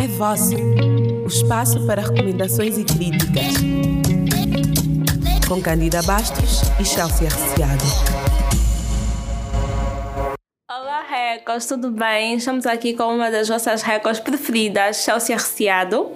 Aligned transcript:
É 0.00 0.08
vosso. 0.16 0.56
O 0.56 1.26
espaço 1.26 1.86
para 1.86 2.00
recomendações 2.00 2.78
e 2.78 2.84
críticas. 2.84 3.52
Com 5.46 5.60
Candida 5.60 6.00
Bastos 6.00 6.62
e 6.80 6.86
Chelsea 6.86 7.28
Arciado. 7.28 7.84
Olá, 10.70 11.02
Recos, 11.06 11.66
tudo 11.66 11.90
bem? 11.90 12.36
Estamos 12.36 12.64
aqui 12.64 12.94
com 12.94 13.14
uma 13.14 13.30
das 13.30 13.48
vossas 13.48 13.82
Recos 13.82 14.18
preferidas, 14.18 15.04
Chelsea 15.04 15.36
Arciado. 15.36 16.12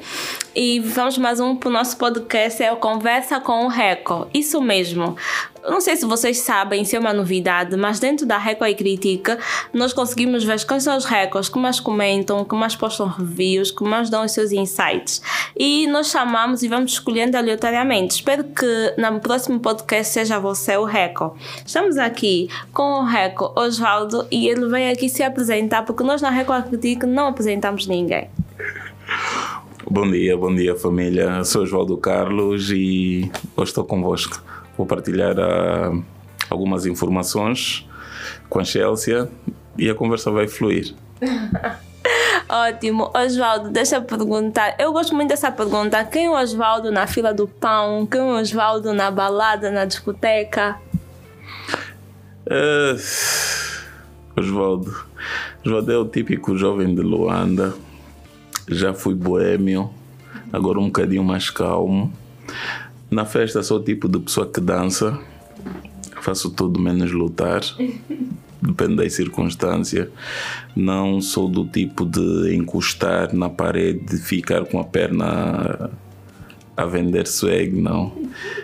E 0.58 0.80
vamos 0.80 1.18
mais 1.18 1.38
um 1.38 1.54
para 1.54 1.68
o 1.68 1.72
nosso 1.72 1.98
podcast, 1.98 2.62
é 2.62 2.72
o 2.72 2.78
Conversa 2.78 3.38
com 3.38 3.66
o 3.66 3.68
Reco. 3.68 4.26
Isso 4.32 4.58
mesmo. 4.58 5.14
Não 5.62 5.82
sei 5.82 5.96
se 5.96 6.06
vocês 6.06 6.38
sabem, 6.38 6.82
se 6.82 6.96
é 6.96 6.98
uma 6.98 7.12
novidade, 7.12 7.76
mas 7.76 7.98
dentro 7.98 8.24
da 8.24 8.38
Reco 8.38 8.64
e 8.64 8.74
Critica, 8.74 9.38
nós 9.70 9.92
conseguimos 9.92 10.44
ver 10.44 10.64
quais 10.64 10.82
são 10.82 10.96
os 10.96 11.04
Recos 11.04 11.50
que 11.50 11.58
mais 11.58 11.78
comentam, 11.78 12.42
que 12.42 12.54
mais 12.54 12.74
postam 12.74 13.06
reviews, 13.06 13.70
que 13.70 13.84
mais 13.84 14.08
dão 14.08 14.24
os 14.24 14.32
seus 14.32 14.50
insights. 14.50 15.20
E 15.54 15.86
nós 15.88 16.06
chamamos 16.06 16.62
e 16.62 16.68
vamos 16.68 16.92
escolhendo 16.92 17.36
aleatoriamente. 17.36 18.14
Espero 18.14 18.42
que 18.44 18.94
no 18.96 19.20
próximo 19.20 19.60
podcast 19.60 20.10
seja 20.10 20.38
você 20.38 20.74
o 20.78 20.84
Reco. 20.84 21.36
Estamos 21.66 21.98
aqui 21.98 22.48
com 22.72 23.00
o 23.00 23.04
Reco 23.04 23.52
Osvaldo 23.54 24.26
e 24.30 24.48
ele 24.48 24.66
veio 24.68 24.90
aqui 24.90 25.10
se 25.10 25.22
apresentar, 25.22 25.82
porque 25.82 26.02
nós 26.02 26.22
na 26.22 26.30
Reco 26.30 26.54
e 26.54 26.62
Critica 26.62 27.06
não 27.06 27.26
apresentamos 27.26 27.86
ninguém. 27.86 28.30
Bom 29.88 30.10
dia, 30.10 30.36
bom 30.36 30.52
dia 30.52 30.74
família. 30.74 31.44
Sou 31.44 31.62
Osvaldo 31.62 31.96
Carlos 31.96 32.72
e 32.72 33.30
hoje 33.56 33.70
estou 33.70 33.84
convosco. 33.84 34.42
Vou 34.76 34.84
partilhar 34.84 35.36
uh, 35.38 36.04
algumas 36.50 36.86
informações 36.86 37.88
com 38.48 38.58
a 38.58 38.64
Chelsea 38.64 39.28
e 39.78 39.88
a 39.88 39.94
conversa 39.94 40.28
vai 40.32 40.48
fluir. 40.48 40.92
Ótimo. 42.50 43.12
Osvaldo, 43.14 43.70
deixa 43.70 43.96
eu 43.96 44.02
perguntar. 44.02 44.74
Eu 44.76 44.92
gosto 44.92 45.14
muito 45.14 45.28
dessa 45.28 45.52
pergunta. 45.52 46.04
Quem 46.04 46.26
é 46.26 46.30
o 46.30 46.34
Osvaldo 46.34 46.90
na 46.90 47.06
fila 47.06 47.32
do 47.32 47.46
pão? 47.46 48.06
Quem 48.06 48.20
é 48.20 48.24
o 48.24 48.40
Osvaldo 48.40 48.92
na 48.92 49.08
balada, 49.08 49.70
na 49.70 49.84
discoteca? 49.84 50.80
Uh, 52.44 52.98
Osvaldo. 54.36 55.06
Osvaldo 55.64 55.92
é 55.92 55.96
o 55.96 56.04
típico 56.06 56.56
jovem 56.56 56.92
de 56.92 57.02
Luanda 57.02 57.85
já 58.68 58.92
fui 58.92 59.14
boêmio, 59.14 59.90
agora 60.52 60.78
um 60.78 60.86
bocadinho 60.86 61.24
mais 61.24 61.50
calmo. 61.50 62.12
Na 63.10 63.24
festa 63.24 63.62
sou 63.62 63.78
o 63.78 63.82
tipo 63.82 64.08
de 64.08 64.18
pessoa 64.18 64.46
que 64.46 64.60
dança, 64.60 65.18
faço 66.20 66.50
tudo 66.50 66.80
menos 66.80 67.12
lutar, 67.12 67.60
depende 68.60 68.96
da 68.96 69.08
circunstância. 69.08 70.10
Não 70.74 71.20
sou 71.20 71.48
do 71.48 71.64
tipo 71.66 72.04
de 72.04 72.54
encostar 72.54 73.34
na 73.34 73.48
parede, 73.48 74.18
ficar 74.18 74.64
com 74.64 74.80
a 74.80 74.84
perna 74.84 75.90
a 76.76 76.84
vender 76.84 77.26
swag, 77.26 77.70
não. 77.80 78.12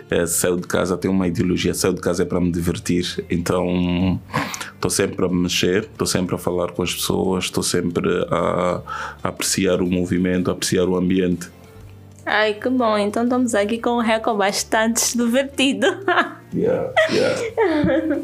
É, 0.09 0.25
saio 0.25 0.57
de 0.57 0.67
casa, 0.67 0.95
tenho 0.95 1.13
uma 1.13 1.27
ideologia, 1.27 1.73
saio 1.73 1.95
de 1.95 2.01
casa 2.01 2.23
é 2.23 2.25
para 2.25 2.39
me 2.39 2.51
divertir, 2.51 3.25
então 3.29 4.19
estou 4.83 4.89
sempre 4.89 5.25
a 5.25 5.29
mexer, 5.29 5.83
estou 5.83 6.05
sempre 6.05 6.35
a 6.35 6.37
falar 6.37 6.71
com 6.71 6.83
as 6.83 6.93
pessoas, 6.93 7.45
estou 7.45 7.63
sempre 7.63 8.09
a, 8.29 8.81
a 9.23 9.27
apreciar 9.29 9.81
o 9.81 9.89
movimento, 9.89 10.49
a 10.49 10.53
apreciar 10.53 10.89
o 10.89 10.97
ambiente. 10.97 11.49
Ai, 12.25 12.55
que 12.55 12.69
bom. 12.69 12.97
Então 12.97 13.23
estamos 13.23 13.55
aqui 13.55 13.77
com 13.77 13.91
um 13.91 14.01
recorde 14.01 14.39
bastante 14.39 15.17
divertido. 15.17 15.87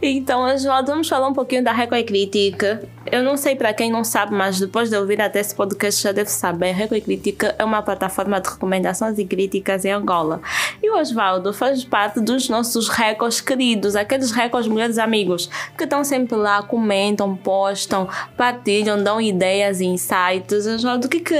Então, 0.00 0.42
Oswaldo, 0.42 0.92
vamos 0.92 1.08
falar 1.08 1.28
um 1.28 1.32
pouquinho 1.32 1.64
da 1.64 1.72
Record 1.72 2.06
Crítica. 2.06 2.82
Eu 3.10 3.22
não 3.22 3.36
sei 3.36 3.56
para 3.56 3.72
quem 3.72 3.90
não 3.90 4.04
sabe, 4.04 4.32
mas 4.32 4.60
depois 4.60 4.90
de 4.90 4.96
ouvir 4.96 5.20
até 5.20 5.40
esse 5.40 5.54
podcast 5.54 6.02
já 6.02 6.12
deve 6.12 6.30
saber. 6.30 6.72
Record 6.72 7.02
Crítica 7.02 7.54
é 7.58 7.64
uma 7.64 7.82
plataforma 7.82 8.40
de 8.40 8.48
recomendações 8.48 9.18
e 9.18 9.24
críticas 9.24 9.84
em 9.84 9.90
Angola. 9.90 10.40
E 10.80 10.88
o 10.88 10.96
Oswaldo 10.96 11.52
faz 11.52 11.84
parte 11.84 12.20
dos 12.20 12.48
nossos 12.48 12.88
recordes 12.88 13.40
queridos, 13.40 13.96
aqueles 13.96 14.30
recordes 14.30 14.70
mulheres 14.70 14.98
amigos, 14.98 15.50
que 15.76 15.84
estão 15.84 16.04
sempre 16.04 16.36
lá, 16.36 16.62
comentam, 16.62 17.36
postam, 17.36 18.08
partilham, 18.36 19.02
dão 19.02 19.20
ideias 19.20 19.80
e 19.80 19.86
insights. 19.86 20.66
Oswaldo, 20.66 21.08
que, 21.08 21.20
que, 21.20 21.34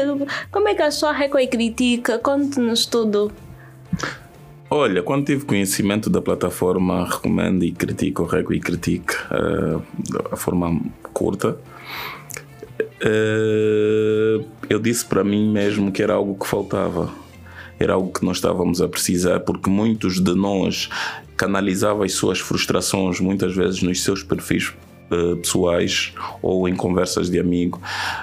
como 0.51 0.69
é 0.69 0.75
que 0.75 0.83
achou 0.83 1.09
a 1.09 1.13
Record 1.13 1.49
Crítica? 1.49 2.19
Conte-nos 2.19 2.87
tudo. 2.87 3.31
Olha, 4.71 5.03
quando 5.03 5.25
tive 5.25 5.47
conhecimento 5.47 6.11
da 6.11 6.21
plataforma 6.21 7.07
Recomendo 7.07 7.65
e 7.65 7.73
Critico, 7.73 8.25
Rego 8.25 8.53
e 8.53 8.61
Critique, 8.61 9.15
uh, 9.31 9.83
a 10.31 10.37
forma 10.37 10.79
curta, 11.15 11.57
uh, 12.83 14.45
eu 14.69 14.79
disse 14.79 15.07
para 15.07 15.25
mim 15.25 15.51
mesmo 15.51 15.91
que 15.91 16.03
era 16.03 16.13
algo 16.13 16.39
que 16.39 16.47
faltava. 16.47 17.11
Era 17.81 17.95
algo 17.95 18.13
que 18.13 18.23
nós 18.23 18.37
estávamos 18.37 18.83
a 18.83 18.89
precisar, 18.89 19.41
porque 19.41 19.71
muitos 19.71 20.21
de 20.21 20.35
nós 20.35 20.91
canalizavam 21.35 22.03
as 22.03 22.13
suas 22.13 22.39
frustrações 22.39 23.21
muitas 23.21 23.55
vezes 23.55 23.81
nos 23.83 24.03
seus 24.03 24.23
perfis 24.23 24.75
uh, 25.11 25.37
pessoais 25.37 26.13
ou 26.43 26.69
em 26.69 26.75
conversas 26.75 27.31
de 27.31 27.39
amigo, 27.39 27.81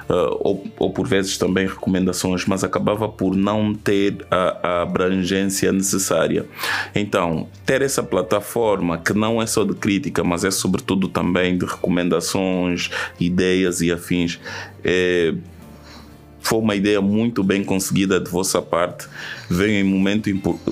uh, 0.09 0.37
ou, 0.39 0.65
ou, 0.77 0.91
por 0.91 1.07
vezes 1.07 1.37
também 1.37 1.67
recomendações, 1.67 2.45
mas 2.45 2.63
acabava 2.63 3.07
por 3.07 3.35
não 3.35 3.73
ter 3.73 4.25
a, 4.29 4.67
a, 4.67 4.81
abrangência 4.81 5.71
necessária. 5.71 6.45
Então, 6.93 7.47
ter 7.65 7.81
essa 7.81 8.03
plataforma 8.03 8.97
que 8.97 9.13
não 9.13 9.41
é 9.41 9.45
só 9.45 9.63
de 9.63 9.73
crítica, 9.73 10.23
mas 10.23 10.43
é 10.43 10.51
sobretudo 10.51 11.07
também 11.07 11.57
de 11.57 11.65
recomendações, 11.65 12.89
ideias 13.19 13.81
e 13.81 13.91
afins. 13.91 14.39
É, 14.83 15.33
foi 16.45 16.59
uma 16.59 16.75
ideia 16.75 17.01
muito 17.01 17.43
bem 17.43 17.63
conseguida 17.63 18.19
de 18.19 18.29
vossa 18.29 18.61
parte, 18.61 19.07
vem 19.49 19.79
em 19.79 19.83
momento 19.83 20.29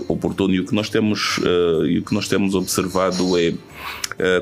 oportuno 0.07 0.53
e 0.53 0.59
o 0.59 0.65
que 0.65 0.75
nós 0.75 0.87
temos, 0.87 1.39
uh, 1.39 1.85
e 1.87 1.97
o 1.97 2.03
que 2.03 2.13
nós 2.13 2.27
temos 2.27 2.53
observado 2.53 3.35
é 3.39 3.53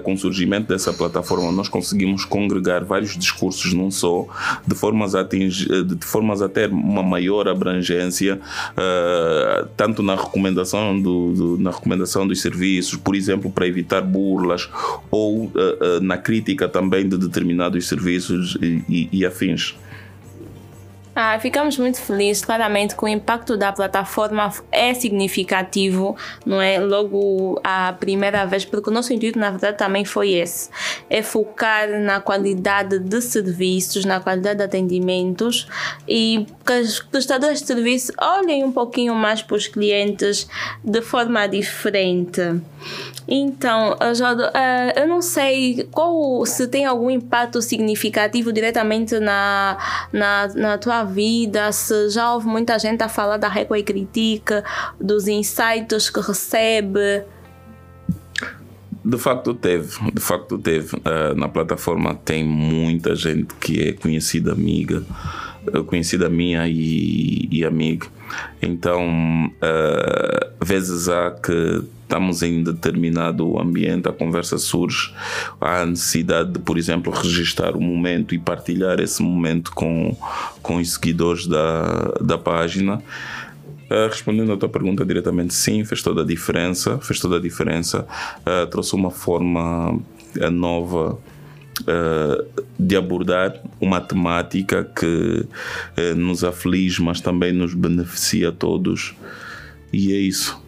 com 0.04 0.14
o 0.14 0.18
surgimento 0.18 0.68
dessa 0.68 0.94
plataforma 0.94 1.52
nós 1.52 1.68
conseguimos 1.68 2.26
congregar 2.26 2.84
vários 2.84 3.18
discursos 3.18 3.74
num 3.74 3.92
só, 3.92 4.28
de 4.66 4.76
formas 4.76 5.16
a 5.16 5.22
atingir, 5.22 5.72
eh, 5.72 5.84
de 5.84 6.06
formas 6.06 6.42
a 6.42 6.50
ter 6.50 6.70
uma 6.70 7.04
maior 7.04 7.48
abrangência, 7.48 8.36
uh, 8.36 9.68
tanto 9.78 10.04
na 10.04 10.16
recomendação 10.16 11.00
do, 11.02 11.34
do, 11.34 11.58
na 11.58 11.72
recomendação 11.72 12.28
dos 12.28 12.42
serviços, 12.42 12.98
por 12.98 13.16
exemplo, 13.16 13.52
para 13.52 13.68
evitar 13.68 14.02
burlas 14.02 14.70
ou 15.10 15.52
na 16.02 16.18
crítica 16.18 16.68
também 16.68 17.08
de 17.08 17.18
determinados 17.18 17.88
serviços 17.88 18.58
e, 18.62 18.84
e, 18.90 19.10
e 19.12 19.26
afins. 19.26 19.76
Ah, 21.14 21.38
ficamos 21.40 21.78
muito 21.78 22.00
felizes, 22.00 22.44
claramente, 22.44 22.96
que 22.96 23.04
o 23.04 23.08
impacto 23.08 23.58
da 23.58 23.74
plataforma 23.74 24.50
é 24.72 24.94
significativo, 24.94 26.16
não 26.46 26.62
é? 26.62 26.80
Logo 26.80 27.60
a 27.64 27.92
primeira 27.92 28.46
vez, 28.46 28.64
porque 28.64 28.90
o 28.90 28.94
nosso 28.94 29.12
intuito, 29.12 29.38
na 29.38 29.52
verdade, 29.52 29.78
também 29.78 30.06
foi 30.06 30.32
esse: 30.32 30.70
é 31.10 31.22
focar 31.22 31.90
na 32.00 32.22
qualidade 32.22 32.98
de 32.98 33.22
serviços, 33.22 34.06
na 34.06 34.22
qualidade 34.22 34.60
de 34.60 34.64
atendimentos 34.64 35.68
e 36.08 36.46
que 36.66 36.74
os 36.80 37.02
prestadores 37.02 37.60
de 37.60 37.68
serviço 37.68 38.14
olhem 38.18 38.64
um 38.64 38.72
pouquinho 38.72 39.14
mais 39.14 39.42
para 39.42 39.58
os 39.58 39.68
clientes 39.68 40.48
de 40.82 41.02
forma 41.02 41.46
diferente. 41.46 42.42
Então, 43.34 43.96
Jodo, 44.14 44.44
uh, 44.44 45.00
eu 45.00 45.08
não 45.08 45.22
sei 45.22 45.88
qual 45.90 46.46
se 46.46 46.68
tem 46.68 46.84
algum 46.84 47.10
impacto 47.10 47.62
significativo 47.62 48.52
diretamente 48.52 49.18
na, 49.22 49.78
na, 50.12 50.50
na 50.50 50.78
tua 50.78 51.06
vida, 51.06 51.72
se 51.72 52.10
já 52.10 52.34
houve 52.34 52.48
muita 52.48 52.78
gente 52.78 53.02
a 53.02 53.08
falar 53.08 53.38
da 53.38 53.48
Reco 53.48 53.74
e 53.74 53.84
Critica, 53.84 54.66
dos 55.00 55.30
insights 55.30 56.10
que 56.10 56.20
recebe. 56.20 57.24
De 59.04 59.18
facto 59.18 59.54
teve, 59.54 60.12
de 60.12 60.22
facto 60.22 60.58
teve. 60.58 60.94
Uh, 60.98 61.34
na 61.34 61.48
plataforma 61.48 62.14
tem 62.14 62.44
muita 62.44 63.16
gente 63.16 63.56
que 63.62 63.82
é 63.82 63.94
conhecida 63.94 64.52
amiga, 64.52 65.06
conhecida 65.86 66.30
minha 66.30 66.68
e, 66.68 67.48
e 67.52 67.66
amiga. 67.66 68.08
Então, 68.62 69.48
uh, 69.48 70.66
vezes 70.66 71.10
há 71.10 71.32
que 71.32 71.84
estamos 72.04 72.44
em 72.44 72.62
determinado 72.62 73.58
ambiente, 73.60 74.08
a 74.08 74.12
conversa 74.12 74.58
surge, 74.58 75.14
há 75.60 75.82
a 75.82 75.86
necessidade 75.86 76.52
de, 76.52 76.60
por 76.60 76.78
exemplo, 76.78 77.12
registrar 77.12 77.76
o 77.76 77.82
momento 77.82 78.36
e 78.36 78.40
partilhar 78.40 79.00
esse 79.00 79.24
momento 79.24 79.72
com, 79.72 80.16
com 80.62 80.76
os 80.76 80.94
seguidores 80.94 81.48
da, 81.48 82.14
da 82.22 82.38
página. 82.38 83.02
Uh, 83.90 84.08
respondendo 84.10 84.52
à 84.54 84.58
tua 84.58 84.70
pergunta 84.70 85.06
diretamente, 85.06 85.54
sim, 85.54 85.84
fez 85.84 86.02
toda 86.02 86.22
a 86.22 86.26
diferença, 86.26 86.98
fez 87.00 87.20
toda 87.20 87.38
a 87.38 87.40
diferença, 87.40 88.06
uh, 88.40 88.68
trouxe 88.68 88.96
uma 88.96 89.12
forma 89.12 90.00
uh, 91.82 92.46
nova 92.52 92.62
de 92.80 92.96
abordar 92.96 93.62
uma 93.80 94.02
temática 94.02 94.84
que 94.84 95.46
nos 96.16 96.44
aflige, 96.44 97.02
mas 97.02 97.22
também 97.22 97.52
nos 97.52 97.74
beneficia 97.74 98.50
a 98.50 98.52
todos, 98.52 99.16
e 99.94 100.14
é 100.14 100.18
isso. 100.18 100.60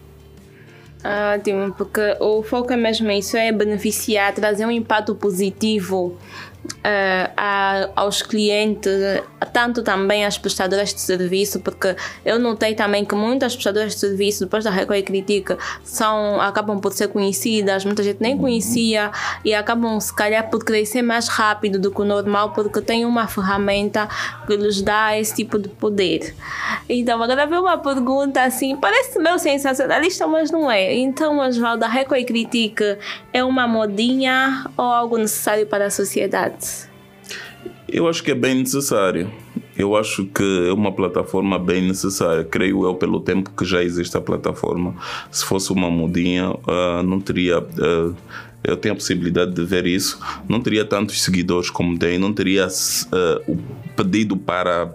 Ótimo, 1.34 1.72
porque 1.74 2.16
o 2.18 2.42
foco 2.42 2.72
é 2.72 2.76
mesmo 2.76 3.10
isso, 3.10 3.36
é 3.36 3.52
beneficiar, 3.52 4.32
trazer 4.32 4.64
um 4.64 4.70
impacto 4.70 5.14
positivo 5.14 6.06
uh, 6.06 6.53
a, 7.36 7.88
aos 7.96 8.22
clientes, 8.22 8.92
tanto 9.52 9.82
também 9.82 10.24
às 10.24 10.36
prestadoras 10.36 10.92
de 10.92 11.00
serviço, 11.00 11.60
porque 11.60 11.96
eu 12.24 12.38
notei 12.38 12.74
também 12.74 13.04
que 13.04 13.14
muitas 13.14 13.54
prestadoras 13.54 13.94
de 13.94 14.00
serviço, 14.00 14.44
depois 14.44 14.64
da 14.64 14.70
Record 14.70 15.02
Critica, 15.04 15.58
são, 15.82 16.40
acabam 16.40 16.78
por 16.80 16.92
ser 16.92 17.08
conhecidas, 17.08 17.84
muita 17.84 18.02
gente 18.02 18.18
nem 18.20 18.36
conhecia 18.36 19.10
e 19.44 19.54
acabam, 19.54 19.98
se 20.00 20.14
calhar, 20.14 20.48
por 20.50 20.64
crescer 20.64 21.02
mais 21.02 21.28
rápido 21.28 21.78
do 21.78 21.90
que 21.90 22.00
o 22.00 22.04
normal, 22.04 22.52
porque 22.52 22.80
tem 22.80 23.04
uma 23.04 23.26
ferramenta 23.26 24.08
que 24.46 24.56
lhes 24.56 24.82
dá 24.82 25.18
esse 25.18 25.34
tipo 25.34 25.58
de 25.58 25.68
poder. 25.68 26.34
Então, 26.88 27.22
agora 27.22 27.46
veio 27.46 27.62
uma 27.62 27.78
pergunta 27.78 28.42
assim, 28.42 28.76
parece 28.76 29.18
meio 29.18 29.38
sensacionalista, 29.38 30.26
mas 30.26 30.50
não 30.50 30.70
é. 30.70 30.94
Então, 30.94 31.38
Osvaldo, 31.38 31.84
a 31.84 31.88
Record 31.88 32.24
Critica 32.24 32.98
é 33.32 33.42
uma 33.42 33.66
modinha 33.66 34.64
ou 34.76 34.84
algo 34.84 35.16
necessário 35.16 35.66
para 35.66 35.86
a 35.86 35.90
sociedade? 35.90 36.53
Eu 37.88 38.08
acho 38.08 38.22
que 38.22 38.30
é 38.30 38.34
bem 38.34 38.54
necessário. 38.56 39.30
Eu 39.76 39.96
acho 39.96 40.24
que 40.26 40.68
é 40.68 40.72
uma 40.72 40.92
plataforma 40.92 41.58
bem 41.58 41.82
necessária. 41.82 42.44
Creio 42.44 42.84
eu, 42.84 42.94
pelo 42.94 43.20
tempo 43.20 43.50
que 43.50 43.64
já 43.64 43.82
existe 43.82 44.16
a 44.16 44.20
plataforma. 44.20 44.94
Se 45.30 45.44
fosse 45.44 45.72
uma 45.72 45.90
mudinha, 45.90 46.50
uh, 46.50 47.02
não 47.04 47.20
teria. 47.20 47.60
Uh, 47.60 48.14
eu 48.62 48.76
tenho 48.76 48.94
a 48.94 48.96
possibilidade 48.96 49.52
de 49.52 49.62
ver 49.64 49.86
isso. 49.86 50.18
Não 50.48 50.60
teria 50.60 50.84
tantos 50.84 51.22
seguidores 51.22 51.70
como 51.70 51.98
tem, 51.98 52.18
não 52.18 52.32
teria 52.32 52.66
uh, 52.66 53.52
o 53.52 53.58
pedido 53.94 54.36
para 54.36 54.94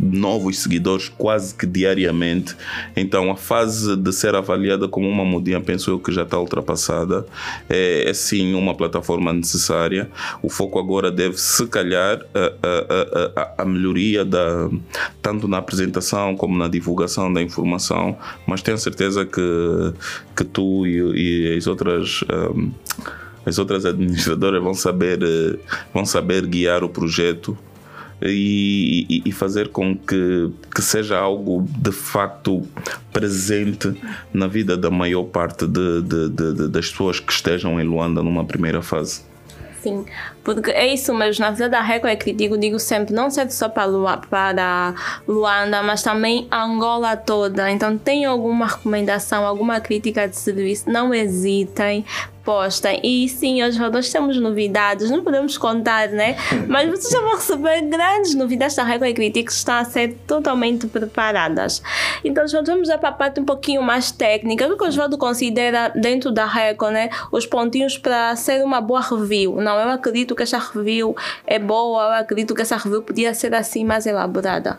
novos 0.00 0.58
seguidores 0.58 1.08
quase 1.08 1.54
que 1.54 1.66
diariamente. 1.66 2.56
Então 2.96 3.30
a 3.30 3.36
fase 3.36 3.96
de 3.96 4.12
ser 4.12 4.34
avaliada 4.34 4.88
como 4.88 5.08
uma 5.08 5.24
modinha 5.24 5.60
penso 5.60 5.90
eu 5.90 5.98
que 5.98 6.12
já 6.12 6.22
está 6.22 6.38
ultrapassada. 6.38 7.26
É, 7.68 8.08
é 8.08 8.14
sim 8.14 8.54
uma 8.54 8.74
plataforma 8.74 9.32
necessária. 9.32 10.10
O 10.42 10.48
foco 10.48 10.78
agora 10.78 11.10
deve 11.10 11.36
se 11.38 11.66
calhar 11.66 12.20
a, 12.34 12.38
a, 12.66 13.52
a, 13.58 13.62
a 13.62 13.64
melhoria 13.64 14.24
da, 14.24 14.70
tanto 15.20 15.46
na 15.46 15.58
apresentação 15.58 16.36
como 16.36 16.56
na 16.56 16.68
divulgação 16.68 17.32
da 17.32 17.42
informação, 17.42 18.16
mas 18.46 18.62
tenho 18.62 18.78
certeza 18.78 19.24
que, 19.24 19.40
que 20.36 20.44
tu 20.44 20.86
e, 20.86 21.52
e 21.52 21.56
as 21.56 21.66
outras 21.66 22.24
um, 22.54 22.72
as 23.44 23.58
outras 23.58 23.86
administradoras 23.86 24.62
vão 24.62 24.74
saber 24.74 25.18
vão 25.92 26.04
saber 26.04 26.46
guiar 26.46 26.84
o 26.84 26.88
projeto 26.88 27.56
e, 28.22 29.22
e, 29.24 29.32
fazer 29.32 29.68
com 29.68 29.96
que, 29.96 30.50
que 30.74 30.82
seja 30.82 31.18
algo 31.18 31.66
de 31.78 31.92
facto 31.92 32.62
presente 33.12 33.94
na 34.32 34.46
vida 34.46 34.76
da 34.76 34.90
maior 34.90 35.24
parte 35.24 35.66
de, 35.66 36.02
de, 36.02 36.28
de, 36.28 36.68
das 36.68 36.90
pessoas 36.90 37.18
que 37.18 37.32
estejam 37.32 37.80
em 37.80 37.84
Luanda 37.84 38.22
numa 38.22 38.44
primeira 38.44 38.82
fase. 38.82 39.22
Sim, 39.82 40.04
porque 40.44 40.70
é 40.70 40.92
isso 40.92 41.14
mesmo. 41.14 41.42
Na 41.42 41.50
verdade, 41.50 41.74
a 41.74 41.80
Record 41.80 42.12
é 42.12 42.16
que 42.16 42.32
digo, 42.32 42.58
digo 42.58 42.78
sempre, 42.78 43.14
não 43.14 43.30
serve 43.30 43.50
só 43.50 43.68
para, 43.68 43.86
Lu 43.86 44.04
para 44.28 44.94
Luanda, 45.26 45.82
mas 45.82 46.02
também 46.02 46.46
Angola 46.52 47.16
toda. 47.16 47.70
Então, 47.70 47.96
tem 47.96 48.26
alguma 48.26 48.66
recomendação, 48.66 49.46
alguma 49.46 49.80
crítica 49.80 50.28
de 50.28 50.36
serviço, 50.36 50.90
não 50.90 51.14
hesitem, 51.14 52.04
postem. 52.44 53.00
E 53.02 53.28
sim, 53.28 53.62
hoje 53.62 53.78
nós 53.78 54.10
temos 54.10 54.38
novidades, 54.38 55.10
não 55.10 55.22
podemos 55.22 55.56
contar, 55.56 56.08
né? 56.08 56.36
Mas 56.68 56.88
vocês 56.88 57.12
já 57.12 57.20
vão 57.20 57.36
receber 57.36 57.82
grandes 57.82 58.34
novidades 58.34 58.76
da 58.76 58.84
Record 58.84 59.14
Critic 59.14 59.46
que 59.46 59.52
estão 59.52 59.74
a 59.74 59.84
ser 59.84 60.16
totalmente 60.26 60.86
preparadas. 60.86 61.82
Então, 62.24 62.44
vamos 62.66 62.88
já 62.88 62.98
para 62.98 63.10
a 63.10 63.12
parte 63.12 63.40
um 63.40 63.44
pouquinho 63.44 63.82
mais 63.82 64.10
técnica. 64.10 64.66
O 64.66 64.76
que 64.76 64.84
o 64.84 64.88
Osvaldo 64.88 65.16
considera 65.18 65.88
dentro 65.94 66.30
da 66.30 66.46
Record, 66.46 66.92
né? 66.92 67.10
Os 67.30 67.46
pontinhos 67.46 67.98
para 67.98 68.34
ser 68.36 68.64
uma 68.64 68.80
boa 68.80 69.00
review. 69.00 69.56
Não, 69.60 69.78
eu 69.78 69.90
acredito 69.90 70.34
que 70.34 70.42
essa 70.42 70.58
review 70.58 71.16
é 71.46 71.58
boa, 71.58 72.02
eu 72.04 72.12
acredito 72.12 72.54
que 72.54 72.62
essa 72.62 72.76
review 72.76 73.02
podia 73.02 73.34
ser 73.34 73.54
assim 73.54 73.84
mais 73.84 74.06
elaborada. 74.06 74.78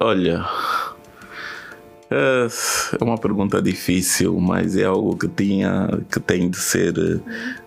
Olha, 0.00 0.44
é, 2.10 2.46
é 3.00 3.04
uma 3.04 3.18
pergunta 3.18 3.60
difícil, 3.60 4.38
mas 4.38 4.76
é 4.76 4.84
algo 4.84 5.16
que 5.16 5.28
tinha 5.28 5.88
que 6.10 6.20
tem 6.20 6.50
de 6.50 6.58
ser 6.58 6.94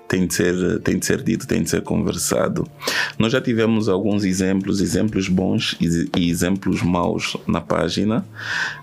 tem 0.08 0.26
de 0.26 0.34
ser 0.34 0.80
tem 0.80 0.98
de 1.00 1.06
ser 1.06 1.22
dito, 1.22 1.48
tem 1.48 1.64
de 1.64 1.70
ser 1.70 1.82
conversado. 1.82 2.68
Nós 3.18 3.32
já 3.32 3.42
tivemos 3.42 3.90
alguns 3.90 4.24
exemplos, 4.24 4.80
exemplos 4.80 5.28
bons 5.28 5.78
e, 5.82 6.30
exemplos 6.30 6.82
maus 6.82 7.36
na 7.46 7.60
página. 7.60 8.26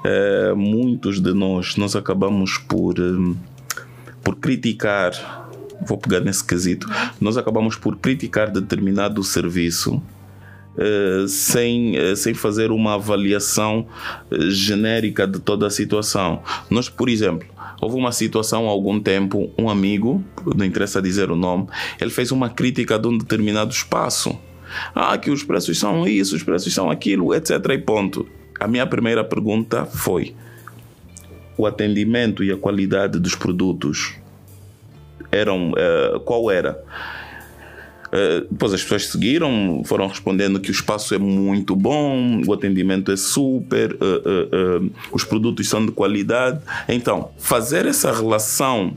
É, 0.05 0.53
muitos 0.55 1.21
de 1.21 1.33
nós 1.33 1.77
nós 1.77 1.97
acabamos 1.97 2.59
por 2.59 2.95
por 4.23 4.37
criticar 4.37 5.13
vou 5.87 5.99
pegar 5.99 6.21
nesse 6.21 6.45
quesito, 6.45 6.89
nós 7.21 7.37
acabamos 7.37 7.77
por 7.77 7.97
criticar 7.97 8.51
determinado 8.51 9.23
serviço 9.23 10.03
Uh, 10.77 11.29
sem, 11.29 11.97
uh, 11.97 12.17
sem 12.17 12.35
fazer 12.35 12.73
uma 12.73 12.95
avaliação 12.95 13.87
uh, 14.29 14.51
genérica 14.51 15.25
de 15.25 15.39
toda 15.39 15.69
a 15.69 15.71
situação. 15.71 16.43
Nós, 16.69 16.89
por 16.89 17.09
exemplo, 17.09 17.47
houve 17.81 17.95
uma 17.95 18.11
situação 18.11 18.67
há 18.67 18.71
algum 18.71 18.99
tempo, 18.99 19.53
um 19.57 19.71
amigo, 19.71 20.25
não 20.57 20.65
interessa 20.67 21.01
dizer 21.01 21.31
o 21.31 21.37
nome, 21.37 21.69
ele 22.01 22.11
fez 22.11 22.33
uma 22.33 22.51
crítica 22.51 22.99
de 22.99 23.07
um 23.07 23.17
determinado 23.17 23.71
espaço. 23.71 24.37
Ah, 24.93 25.17
que 25.17 25.31
os 25.31 25.45
preços 25.45 25.79
são 25.79 26.09
isso, 26.09 26.35
os 26.35 26.43
preços 26.43 26.75
são 26.75 26.91
aquilo, 26.91 27.33
etc. 27.33 27.51
E 27.71 27.79
ponto. 27.79 28.27
A 28.59 28.67
minha 28.67 28.85
primeira 28.85 29.23
pergunta 29.23 29.87
foi: 29.87 30.35
o 31.57 31.67
atendimento 31.67 32.43
e 32.43 32.51
a 32.51 32.57
qualidade 32.57 33.21
dos 33.21 33.37
produtos 33.37 34.15
eram 35.31 35.73
qual 36.25 36.51
era? 36.51 36.83
Eh, 38.15 38.45
depois 38.49 38.73
as 38.73 38.81
pessoas 38.81 39.07
seguiram, 39.07 39.83
foram 39.85 40.07
respondendo 40.07 40.61
que 40.61 40.71
o 40.71 40.73
espaço 40.73 41.17
é 41.17 41.19
muito 41.19 41.75
bom, 41.75 42.41
o 42.47 42.53
atendimento 42.53 43.11
é 43.11 43.17
super, 43.17 43.95
uh, 43.95 44.85
uh, 44.85 44.91
os 45.11 45.25
produtos 45.25 45.69
são 45.69 45.85
de 45.85 45.91
qualidade. 45.91 46.61
Então, 46.89 47.31
fazer 47.39 47.87
essa 47.87 48.13
relação 48.13 48.95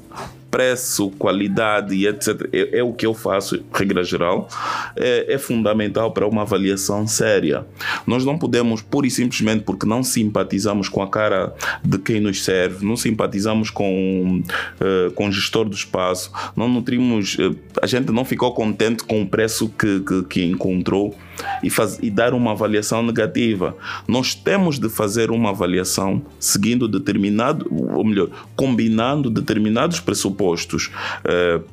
preço, 0.50 1.10
qualidade 1.12 2.08
etc. 2.08 2.50
É, 2.52 2.80
é, 2.80 2.84
o 2.84 2.94
que 2.94 3.06
eu 3.06 3.14
faço, 3.14 3.64
regra 3.74 4.04
geral, 4.04 4.48
é, 4.96 5.34
é, 5.34 5.38
fundamental 5.38 6.12
para 6.12 6.28
uma 6.28 6.42
avaliação 6.42 7.08
séria. 7.08 7.66
Nós 8.06 8.26
não 8.26 8.38
podemos, 8.38 8.82
pura 8.82 9.08
e 9.08 9.12
simplesmente 9.12 9.64
porque 9.64 9.86
não 9.86 10.04
simpatizamos 10.04 10.90
com 10.90 11.02
a 11.02 11.08
cara 11.08 11.54
de 11.84 11.98
quem 11.98 12.20
nos 12.20 12.44
serve, 12.44 12.86
não 12.86 12.96
simpatizamos 12.96 13.70
com, 13.70 14.42
uh, 14.42 15.12
com 15.14 15.28
o 15.28 15.32
gestor 15.32 15.66
do 15.66 15.76
espaço, 15.76 16.32
não 16.56 16.68
nutrimos, 16.68 17.36
uh, 17.36 17.56
a 17.82 17.88
gente 17.88 18.12
não 18.12 18.26
ficou 18.26 18.54
contente 18.54 19.04
com 19.04 19.22
o 19.22 19.28
preço 19.28 19.70
que, 19.70 20.00
que, 20.02 20.24
que 20.24 20.44
encontrou 20.44 21.16
e, 21.64 21.70
faz, 21.70 22.00
e 22.02 22.10
dar 22.10 22.34
uma 22.34 22.52
avaliação 22.52 23.04
negativa. 23.04 23.76
Nós 24.08 24.34
temos 24.36 24.80
de 24.80 24.90
fazer 24.90 25.32
uma 25.32 25.50
avaliação 25.50 26.22
seguindo 26.40 26.88
determinado, 26.88 27.68
ou 27.72 28.04
melhor, 28.04 28.30
combinando 28.56 29.30
determinados 29.30 30.00
pressupostos. 30.00 30.92
Uh, 31.26 31.64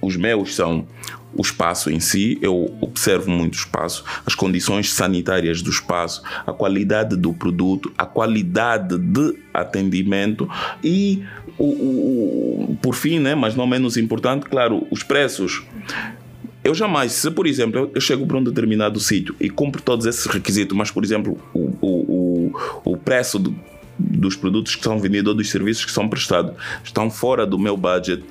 os 0.00 0.16
meus 0.16 0.54
são 0.54 0.86
o 1.36 1.42
espaço 1.42 1.90
em 1.90 2.00
si, 2.00 2.38
eu 2.40 2.74
observo 2.80 3.30
muito 3.30 3.54
o 3.54 3.58
espaço, 3.58 4.04
as 4.24 4.34
condições 4.34 4.92
sanitárias 4.92 5.60
do 5.60 5.70
espaço, 5.70 6.22
a 6.46 6.52
qualidade 6.52 7.14
do 7.14 7.32
produto, 7.32 7.92
a 7.96 8.06
qualidade 8.06 8.96
de 8.96 9.36
atendimento 9.52 10.48
e, 10.82 11.22
o, 11.58 11.64
o, 11.64 12.78
por 12.80 12.94
fim, 12.94 13.18
né, 13.18 13.34
mas 13.34 13.54
não 13.54 13.66
menos 13.66 13.96
importante, 13.96 14.46
claro, 14.46 14.86
os 14.90 15.02
preços. 15.02 15.62
Eu 16.66 16.74
jamais, 16.74 17.12
se 17.12 17.30
por 17.30 17.46
exemplo 17.46 17.88
eu 17.94 18.00
chego 18.00 18.26
para 18.26 18.38
um 18.38 18.42
determinado 18.42 18.98
sítio 18.98 19.36
e 19.38 19.48
cumpro 19.48 19.80
todos 19.80 20.04
esses 20.04 20.26
requisitos, 20.26 20.76
mas 20.76 20.90
por 20.90 21.04
exemplo 21.04 21.38
o, 21.54 21.60
o, 21.80 22.50
o, 22.82 22.92
o 22.92 22.96
preço 22.96 23.38
do, 23.38 23.54
dos 23.96 24.34
produtos 24.34 24.74
que 24.74 24.82
são 24.82 24.98
vendidos 24.98 25.28
ou 25.28 25.36
dos 25.36 25.48
serviços 25.48 25.84
que 25.84 25.92
são 25.92 26.08
prestados 26.08 26.54
estão 26.82 27.08
fora 27.08 27.46
do 27.46 27.56
meu 27.56 27.76
budget 27.76 28.24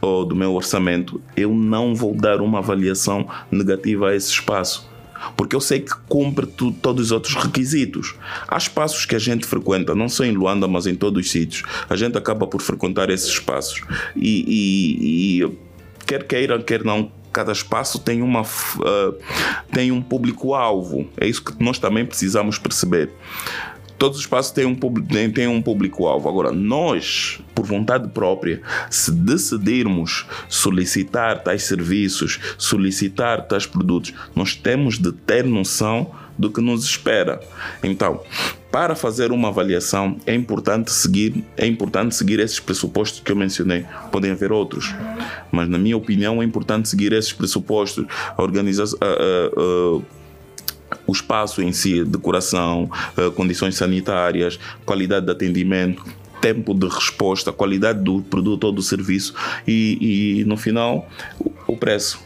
ou 0.00 0.24
do 0.24 0.36
meu 0.36 0.54
orçamento, 0.54 1.20
eu 1.36 1.52
não 1.52 1.92
vou 1.92 2.14
dar 2.14 2.40
uma 2.40 2.58
avaliação 2.58 3.28
negativa 3.50 4.10
a 4.10 4.14
esse 4.14 4.30
espaço. 4.30 4.88
Porque 5.36 5.56
eu 5.56 5.60
sei 5.60 5.80
que 5.80 5.92
cumpre 6.08 6.46
tu, 6.46 6.70
todos 6.70 7.06
os 7.06 7.12
outros 7.12 7.34
requisitos. 7.34 8.14
Há 8.46 8.56
espaços 8.56 9.06
que 9.06 9.16
a 9.16 9.18
gente 9.18 9.44
frequenta, 9.44 9.92
não 9.92 10.08
só 10.08 10.24
em 10.24 10.32
Luanda, 10.32 10.68
mas 10.68 10.86
em 10.86 10.94
todos 10.94 11.24
os 11.24 11.30
sítios. 11.30 11.64
A 11.88 11.94
gente 11.94 12.18
acaba 12.18 12.46
por 12.46 12.60
frequentar 12.60 13.10
esses 13.10 13.28
espaços. 13.28 13.80
E, 14.16 14.44
e, 14.48 15.42
e 15.44 15.58
quer 16.04 16.24
queira, 16.24 16.60
quer 16.60 16.82
não, 16.82 17.10
cada 17.32 17.52
espaço 17.52 17.98
tem, 17.98 18.22
uma, 18.22 18.42
uh, 18.42 19.16
tem 19.72 19.90
um 19.90 20.02
público-alvo. 20.02 21.08
É 21.16 21.26
isso 21.26 21.42
que 21.42 21.62
nós 21.62 21.78
também 21.78 22.04
precisamos 22.04 22.58
perceber. 22.58 23.10
Todos 23.98 24.18
os 24.18 24.24
espaços 24.24 24.50
têm 24.50 24.66
um, 24.66 24.74
têm 25.32 25.46
um 25.46 25.62
público-alvo. 25.62 26.28
Agora, 26.28 26.50
nós, 26.50 27.40
por 27.54 27.64
vontade 27.64 28.08
própria, 28.08 28.60
se 28.90 29.12
decidirmos 29.12 30.26
solicitar 30.48 31.42
tais 31.42 31.62
serviços, 31.62 32.40
solicitar 32.58 33.46
tais 33.46 33.64
produtos, 33.64 34.12
nós 34.34 34.56
temos 34.56 34.98
de 34.98 35.12
ter 35.12 35.44
noção 35.44 36.10
do 36.36 36.50
que 36.50 36.60
nos 36.60 36.84
espera. 36.84 37.40
Então, 37.80 38.20
para 38.72 38.96
fazer 38.96 39.30
uma 39.30 39.48
avaliação 39.48 40.16
é 40.26 40.34
importante 40.34 40.90
seguir 40.90 41.44
é 41.56 41.66
importante 41.66 42.14
seguir 42.16 42.40
esses 42.40 42.58
pressupostos 42.58 43.20
que 43.20 43.30
eu 43.30 43.36
mencionei 43.36 43.84
podem 44.10 44.32
haver 44.32 44.50
outros 44.50 44.94
mas 45.52 45.68
na 45.68 45.78
minha 45.78 45.96
opinião 45.96 46.42
é 46.42 46.44
importante 46.44 46.88
seguir 46.88 47.12
esses 47.12 47.32
pressupostos 47.32 48.04
a 48.36 48.42
organização 48.42 48.98
o 51.06 51.12
espaço 51.12 51.62
em 51.62 51.72
si, 51.72 52.04
decoração, 52.04 52.90
condições 53.34 53.76
sanitárias, 53.76 54.58
qualidade 54.84 55.26
de 55.26 55.32
atendimento, 55.32 56.04
tempo 56.40 56.74
de 56.74 56.86
resposta, 56.88 57.52
qualidade 57.52 58.00
do 58.00 58.20
produto 58.22 58.64
ou 58.64 58.72
do 58.72 58.82
serviço 58.82 59.34
e, 59.66 60.40
e 60.40 60.44
no 60.44 60.56
final 60.56 61.08
o 61.66 61.76
preço. 61.76 62.20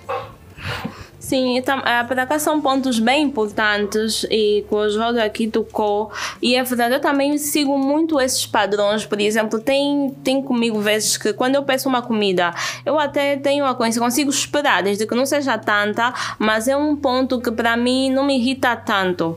Sim, 1.26 1.56
então, 1.56 1.80
para 1.80 2.24
cá 2.24 2.38
são 2.38 2.60
pontos 2.60 3.00
bem 3.00 3.24
importantes 3.24 4.24
e 4.30 4.64
que 4.68 4.72
o 4.72 4.78
Oswaldo 4.78 5.20
aqui 5.20 5.48
tocou. 5.48 6.08
E 6.40 6.54
é 6.54 6.62
verdade, 6.62 6.94
eu 6.94 7.00
também 7.00 7.36
sigo 7.36 7.76
muito 7.76 8.20
esses 8.20 8.46
padrões. 8.46 9.04
Por 9.04 9.20
exemplo, 9.20 9.58
tem, 9.58 10.14
tem 10.22 10.40
comigo 10.40 10.78
vezes 10.78 11.16
que 11.16 11.32
quando 11.32 11.56
eu 11.56 11.64
peço 11.64 11.88
uma 11.88 12.00
comida, 12.00 12.54
eu 12.84 12.96
até 12.96 13.36
tenho 13.38 13.66
a 13.66 13.74
coisa, 13.74 13.98
consigo 13.98 14.30
esperar, 14.30 14.84
desde 14.84 15.04
que 15.04 15.16
não 15.16 15.26
seja 15.26 15.58
tanta, 15.58 16.14
mas 16.38 16.68
é 16.68 16.76
um 16.76 16.94
ponto 16.94 17.40
que 17.40 17.50
para 17.50 17.76
mim 17.76 18.08
não 18.08 18.22
me 18.22 18.38
irrita 18.38 18.76
tanto 18.76 19.36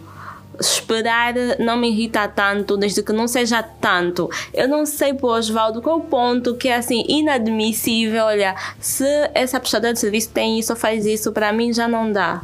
esperar 0.59 1.33
não 1.59 1.77
me 1.77 1.89
irrita 1.89 2.27
tanto, 2.27 2.77
desde 2.77 3.03
que 3.03 3.13
não 3.13 3.27
seja 3.27 3.63
tanto. 3.63 4.29
Eu 4.53 4.67
não 4.67 4.85
sei, 4.85 5.13
por 5.13 5.37
Oswaldo, 5.37 5.81
qual 5.81 5.99
o 5.99 6.01
ponto 6.01 6.55
que 6.55 6.67
é 6.67 6.75
assim 6.75 7.03
inadmissível. 7.07 8.25
Olha, 8.25 8.55
se 8.79 9.05
essa 9.33 9.59
prestadora 9.59 9.93
de 9.93 9.99
serviço 9.99 10.29
tem 10.29 10.59
isso 10.59 10.73
ou 10.73 10.77
faz 10.77 11.05
isso, 11.05 11.31
para 11.31 11.51
mim 11.53 11.73
já 11.73 11.87
não 11.87 12.11
dá. 12.11 12.41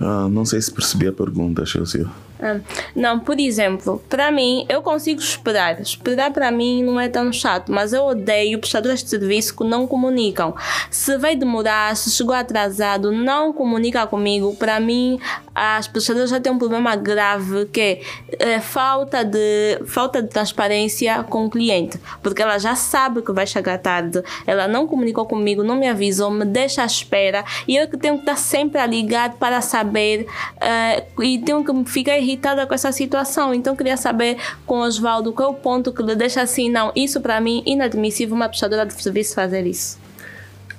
Ah, 0.00 0.28
não 0.30 0.44
sei 0.44 0.60
se 0.60 0.70
percebi 0.70 1.08
a 1.08 1.12
pergunta, 1.12 1.64
Chelsea. 1.64 2.06
Ah, 2.44 2.60
não, 2.94 3.18
por 3.18 3.40
exemplo, 3.40 4.02
para 4.06 4.30
mim, 4.30 4.66
eu 4.68 4.82
consigo 4.82 5.18
esperar. 5.18 5.80
Esperar 5.80 6.30
para 6.30 6.50
mim 6.50 6.82
não 6.82 7.00
é 7.00 7.08
tão 7.08 7.32
chato, 7.32 7.72
mas 7.72 7.94
eu 7.94 8.04
odeio 8.04 8.58
prestadores 8.58 9.02
de 9.02 9.08
serviço 9.08 9.56
que 9.56 9.64
não 9.64 9.86
comunicam. 9.86 10.54
Se 10.90 11.16
vai 11.16 11.34
demorar, 11.34 11.96
se 11.96 12.10
chegou 12.10 12.34
atrasado, 12.34 13.10
não 13.10 13.50
comunica 13.50 14.06
comigo. 14.06 14.54
Para 14.56 14.78
mim, 14.78 15.18
as 15.54 15.88
prestadoras 15.88 16.28
já 16.28 16.38
têm 16.38 16.52
um 16.52 16.58
problema 16.58 16.94
grave 16.96 17.64
que 17.66 17.80
é, 17.80 18.00
é 18.38 18.60
falta, 18.60 19.24
de, 19.24 19.80
falta 19.86 20.20
de 20.20 20.28
transparência 20.28 21.22
com 21.24 21.46
o 21.46 21.50
cliente, 21.50 21.98
porque 22.22 22.42
ela 22.42 22.58
já 22.58 22.74
sabe 22.74 23.22
que 23.22 23.32
vai 23.32 23.46
chegar 23.46 23.78
tarde, 23.78 24.22
ela 24.46 24.66
não 24.66 24.86
comunicou 24.86 25.24
comigo, 25.24 25.62
não 25.62 25.76
me 25.76 25.88
avisou, 25.88 26.30
me 26.30 26.44
deixa 26.44 26.82
à 26.82 26.86
espera 26.86 27.44
e 27.68 27.76
eu 27.76 27.88
que 27.88 27.96
tenho 27.96 28.16
que 28.16 28.22
estar 28.22 28.36
sempre 28.36 28.80
a 28.80 28.86
ligar 28.86 29.34
para 29.34 29.60
saber 29.60 30.26
uh, 30.56 31.22
e 31.22 31.38
tenho 31.38 31.64
que 31.64 31.90
ficar 31.90 32.18
irritada 32.18 32.33
com 32.66 32.74
essa 32.74 32.92
situação. 32.92 33.54
Então 33.54 33.76
queria 33.76 33.96
saber 33.96 34.36
com 34.66 34.80
Oswaldo 34.80 35.32
qual 35.32 35.48
é 35.48 35.52
o 35.52 35.54
ponto 35.54 35.92
que 35.92 36.02
lhe 36.02 36.14
deixa 36.14 36.42
assim, 36.42 36.70
não, 36.70 36.92
isso 36.94 37.20
para 37.20 37.40
mim 37.40 37.62
inadmissível 37.66 38.34
uma 38.34 38.48
prestadora 38.48 38.86
de 38.86 38.94
serviço 38.94 39.34
fazer 39.34 39.66
isso. 39.66 39.98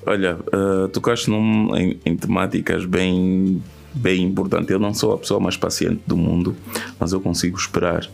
Olha, 0.05 0.37
uh, 0.53 0.87
tocaste 0.89 1.29
num, 1.29 1.75
em, 1.75 1.99
em 2.05 2.15
temáticas 2.15 2.85
bem 2.85 3.61
bem 3.95 4.23
importante. 4.23 4.71
Eu 4.71 4.79
não 4.79 4.93
sou 4.93 5.13
a 5.13 5.17
pessoa 5.17 5.39
mais 5.39 5.55
paciente 5.55 6.01
do 6.05 6.17
mundo, 6.17 6.55
mas 6.99 7.13
eu 7.13 7.21
consigo 7.21 7.57
esperar. 7.57 8.05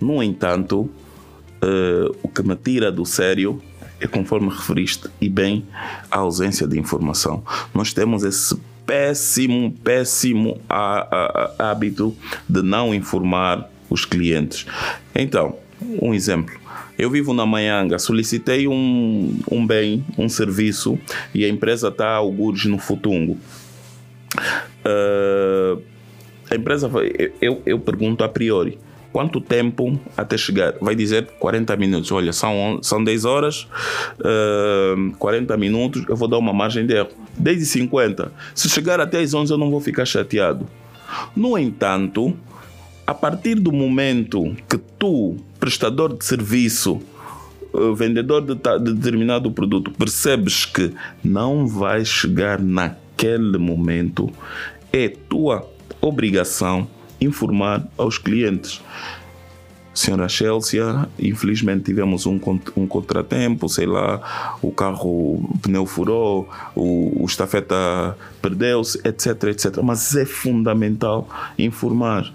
No 0.00 0.22
entanto, 0.22 0.80
uh, 0.80 2.16
o 2.22 2.28
que 2.28 2.42
me 2.42 2.56
tira 2.56 2.90
do 2.90 3.04
sério 3.04 3.62
é 4.00 4.06
conforme 4.08 4.48
referiste, 4.48 5.08
e 5.20 5.28
bem, 5.28 5.64
a 6.10 6.18
ausência 6.18 6.66
de 6.66 6.78
informação. 6.78 7.44
Nós 7.72 7.92
temos 7.92 8.24
esse 8.24 8.58
péssimo, 8.92 9.72
péssimo 9.82 10.60
hábito 11.58 12.14
de 12.46 12.60
não 12.60 12.94
informar 12.94 13.70
os 13.88 14.04
clientes. 14.04 14.66
Então, 15.14 15.56
um 15.80 16.12
exemplo. 16.12 16.60
Eu 16.98 17.08
vivo 17.10 17.32
na 17.32 17.46
Manhanga, 17.46 17.98
solicitei 17.98 18.68
um, 18.68 19.40
um 19.50 19.66
bem, 19.66 20.04
um 20.18 20.28
serviço 20.28 20.98
e 21.34 21.42
a 21.42 21.48
empresa 21.48 21.88
está 21.88 22.08
a 22.08 22.16
algures 22.16 22.66
no 22.66 22.76
Futungo. 22.76 23.38
Uh, 24.84 25.80
a 26.50 26.54
empresa 26.54 26.90
eu, 27.40 27.62
eu 27.64 27.78
pergunto 27.78 28.22
a 28.22 28.28
priori 28.28 28.78
quanto 29.12 29.40
tempo 29.40 29.98
até 30.16 30.36
chegar? 30.36 30.74
Vai 30.80 30.94
dizer 30.94 31.26
40 31.38 31.76
minutos. 31.76 32.10
Olha, 32.10 32.32
são, 32.32 32.78
são 32.82 33.02
10 33.02 33.24
horas, 33.24 33.68
uh, 34.18 35.12
40 35.18 35.56
minutos, 35.56 36.04
eu 36.08 36.16
vou 36.16 36.28
dar 36.28 36.38
uma 36.38 36.52
margem 36.52 36.86
de 36.86 36.94
erro. 36.94 37.10
10 37.36 37.62
e 37.62 37.66
50. 37.66 38.32
Se 38.54 38.68
chegar 38.68 39.00
até 39.00 39.20
as 39.20 39.34
11, 39.34 39.52
eu 39.52 39.58
não 39.58 39.70
vou 39.70 39.80
ficar 39.80 40.04
chateado. 40.04 40.66
No 41.36 41.58
entanto, 41.58 42.34
a 43.06 43.14
partir 43.14 43.56
do 43.56 43.72
momento 43.72 44.56
que 44.68 44.78
tu, 44.78 45.36
prestador 45.60 46.16
de 46.16 46.24
serviço, 46.24 47.02
vendedor 47.96 48.42
de, 48.42 48.54
de 48.54 48.94
determinado 48.94 49.50
produto, 49.50 49.90
percebes 49.90 50.64
que 50.64 50.92
não 51.22 51.66
vai 51.66 52.04
chegar 52.04 52.60
naquele 52.60 53.58
momento, 53.58 54.30
é 54.92 55.08
tua 55.08 55.68
obrigação 56.00 56.86
informar 57.22 57.86
aos 57.96 58.18
clientes. 58.18 58.80
Senhora 59.94 60.26
Chelsea, 60.26 60.82
infelizmente 61.18 61.84
tivemos 61.84 62.24
um, 62.24 62.40
um 62.76 62.86
contratempo, 62.86 63.68
sei 63.68 63.84
lá, 63.84 64.56
o 64.62 64.72
carro, 64.72 65.34
o 65.34 65.58
pneu 65.60 65.84
furou, 65.84 66.48
o, 66.74 67.22
o 67.22 67.26
estafeta 67.26 68.16
perdeu-se, 68.40 68.98
etc, 69.06 69.44
etc. 69.44 69.78
Mas 69.82 70.16
é 70.16 70.24
fundamental 70.24 71.28
informar. 71.58 72.32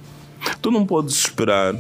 Tu 0.62 0.70
não 0.70 0.86
podes 0.86 1.16
esperar 1.16 1.76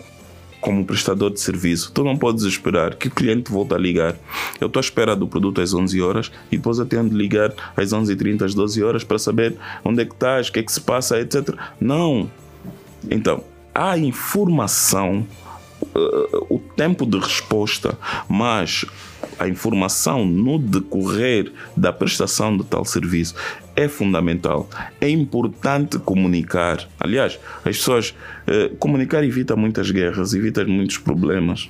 como 0.59 0.83
prestador 0.83 1.31
de 1.31 1.39
serviço, 1.39 1.91
tu 1.93 2.03
não 2.03 2.17
podes 2.17 2.43
esperar 2.43 2.95
que 2.95 3.07
o 3.07 3.11
cliente 3.11 3.51
volte 3.51 3.75
a 3.75 3.77
ligar. 3.77 4.15
Eu 4.59 4.67
estou 4.67 4.79
à 4.79 4.81
espera 4.81 5.15
do 5.15 5.27
produto 5.27 5.61
às 5.61 5.73
11 5.73 6.01
horas 6.01 6.31
e 6.51 6.57
depois 6.57 6.79
eu 6.79 6.85
tenho 6.85 7.07
de 7.07 7.15
ligar 7.15 7.53
às 7.75 7.91
11h30, 7.91 8.41
às 8.43 8.55
12 8.55 8.83
horas 8.83 9.03
para 9.03 9.19
saber 9.19 9.55
onde 9.85 10.01
é 10.01 10.05
que 10.05 10.13
estás, 10.13 10.49
o 10.49 10.51
que 10.51 10.59
é 10.59 10.63
que 10.63 10.71
se 10.71 10.81
passa, 10.81 11.19
etc. 11.19 11.55
Não. 11.79 12.29
Então, 13.09 13.43
a 13.73 13.97
informação, 13.97 15.25
uh, 15.95 16.53
o 16.53 16.59
tempo 16.75 17.05
de 17.05 17.17
resposta, 17.19 17.97
mas 18.27 18.85
a 19.37 19.47
informação 19.47 20.25
no 20.25 20.57
decorrer 20.57 21.51
da 21.75 21.93
prestação 21.93 22.57
de 22.57 22.63
tal 22.63 22.83
serviço 22.83 23.35
é 23.75 23.87
fundamental. 23.87 24.67
É 24.99 25.09
importante 25.09 25.99
comunicar. 25.99 26.87
Aliás, 26.99 27.39
as 27.57 27.77
pessoas. 27.77 28.15
Uh, 28.47 28.75
comunicar 28.77 29.23
evita 29.23 29.55
muitas 29.55 29.91
guerras, 29.91 30.33
evita 30.33 30.65
muitos 30.65 30.97
problemas. 30.97 31.69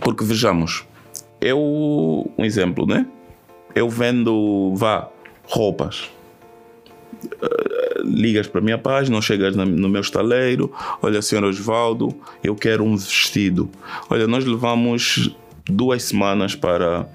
Porque 0.00 0.24
vejamos, 0.24 0.84
eu. 1.40 1.58
Um 2.38 2.44
exemplo, 2.44 2.86
né? 2.86 3.06
Eu 3.74 3.90
vendo, 3.90 4.72
vá, 4.74 5.10
roupas 5.44 6.10
ligas 8.06 8.46
para 8.46 8.60
a 8.60 8.64
minha 8.64 8.78
página, 8.78 9.20
chegas 9.20 9.56
no 9.56 9.88
meu 9.88 10.00
estaleiro, 10.00 10.72
olha, 11.02 11.20
senhor 11.20 11.44
Osvaldo, 11.44 12.14
eu 12.42 12.54
quero 12.54 12.84
um 12.84 12.96
vestido. 12.96 13.68
Olha, 14.08 14.26
nós 14.26 14.44
levamos 14.44 15.30
duas 15.68 16.02
semanas 16.02 16.54
para 16.54 17.06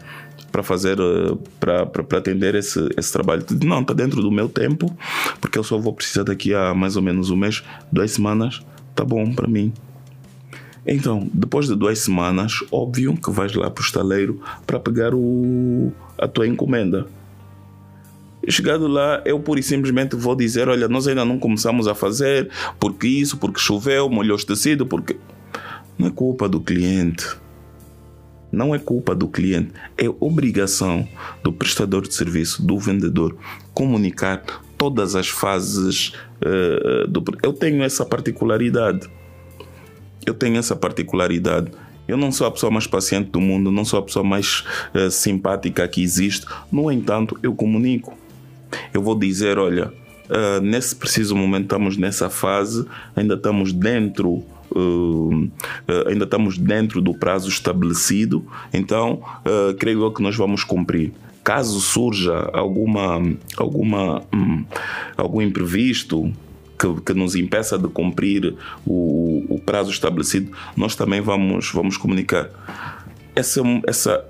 para 0.51 0.61
fazer 0.61 0.99
eh, 0.99 1.37
para, 1.59 2.17
atender 2.17 2.55
esse, 2.55 2.89
esse 2.97 3.13
trabalho. 3.13 3.45
Não 3.63 3.81
está 3.81 3.93
dentro 3.93 4.21
do 4.21 4.29
meu 4.29 4.49
tempo 4.49 4.93
porque 5.39 5.57
eu 5.57 5.63
só 5.63 5.77
vou 5.77 5.93
precisar 5.93 6.23
daqui 6.23 6.53
a 6.53 6.73
mais 6.73 6.97
ou 6.97 7.01
menos 7.01 7.29
um 7.29 7.37
mês 7.37 7.63
duas 7.91 8.11
semanas 8.11 8.61
tá 8.93 9.05
bom 9.05 9.33
para 9.33 9.47
mim. 9.47 9.71
Então 10.85 11.29
depois 11.33 11.67
de 11.67 11.75
duas 11.75 11.99
semanas 11.99 12.59
óbvio 12.69 13.15
que 13.15 13.31
vais 13.31 13.53
lá 13.53 13.69
para 13.69 13.81
o 13.81 13.85
estaleiro 13.85 14.41
para 14.67 14.77
pegar 14.77 15.13
o 15.13 15.93
a 16.17 16.27
tua 16.27 16.47
encomenda 16.47 17.07
Chegado 18.49 18.87
lá, 18.87 19.21
eu 19.23 19.39
pura 19.39 19.59
e 19.59 19.63
simplesmente 19.63 20.15
vou 20.15 20.35
dizer: 20.35 20.67
olha, 20.67 20.87
nós 20.87 21.07
ainda 21.07 21.23
não 21.23 21.37
começamos 21.37 21.87
a 21.87 21.93
fazer, 21.93 22.49
porque 22.79 23.07
isso, 23.07 23.37
porque 23.37 23.59
choveu, 23.59 24.09
molhou 24.09 24.37
o 24.37 24.45
tecido, 24.45 24.85
porque. 24.85 25.17
Não 25.97 26.07
é 26.07 26.11
culpa 26.11 26.49
do 26.49 26.59
cliente. 26.59 27.27
Não 28.51 28.73
é 28.73 28.79
culpa 28.79 29.13
do 29.13 29.27
cliente. 29.27 29.71
É 29.97 30.09
obrigação 30.19 31.07
do 31.43 31.53
prestador 31.53 32.01
de 32.01 32.13
serviço, 32.13 32.65
do 32.65 32.79
vendedor, 32.79 33.37
comunicar 33.73 34.43
todas 34.77 35.15
as 35.15 35.29
fases 35.29 36.13
uh, 36.41 37.07
do. 37.07 37.23
Eu 37.43 37.53
tenho 37.53 37.83
essa 37.83 38.03
particularidade. 38.03 39.07
Eu 40.25 40.33
tenho 40.33 40.57
essa 40.57 40.75
particularidade. 40.75 41.71
Eu 42.07 42.17
não 42.17 42.31
sou 42.31 42.47
a 42.47 42.51
pessoa 42.51 42.71
mais 42.71 42.87
paciente 42.87 43.29
do 43.29 43.39
mundo, 43.39 43.71
não 43.71 43.85
sou 43.85 43.99
a 43.99 44.01
pessoa 44.01 44.25
mais 44.25 44.65
uh, 44.95 45.11
simpática 45.11 45.87
que 45.87 46.01
existe. 46.01 46.45
No 46.71 46.91
entanto, 46.91 47.37
eu 47.43 47.53
comunico 47.53 48.17
eu 48.93 49.01
vou 49.01 49.17
dizer: 49.17 49.57
olha, 49.57 49.87
uh, 50.29 50.61
nesse 50.61 50.95
preciso 50.95 51.35
momento 51.35 51.63
estamos 51.63 51.97
nessa 51.97 52.29
fase, 52.29 52.85
ainda 53.15 53.35
estamos 53.35 53.73
dentro. 53.73 54.43
Uh, 54.73 55.49
uh, 55.89 56.07
ainda 56.07 56.23
estamos 56.23 56.57
dentro 56.57 57.01
do 57.01 57.13
prazo 57.13 57.49
estabelecido, 57.49 58.45
então 58.71 59.21
creio 59.77 60.09
que 60.13 60.23
nós 60.23 60.35
vamos 60.37 60.63
cumprir 60.63 61.11
caso 61.43 61.81
surja 61.81 62.49
alguma 62.53 63.19
alguma 63.57 64.21
hum, 64.33 64.63
algum 65.17 65.41
imprevisto 65.41 66.31
que, 66.81 67.01
que, 67.01 67.13
nos 67.13 67.35
impeça 67.35 67.77
de 67.77 67.87
cumprir 67.87 68.55
o, 68.85 69.45
o, 69.49 69.59
prazo 69.59 69.91
estabelecido, 69.91 70.51
nós 70.75 70.95
também 70.95 71.21
vamos, 71.21 71.71
vamos 71.71 71.95
comunicar. 71.95 72.49
Essa, 73.35 73.61
essa, 73.85 74.25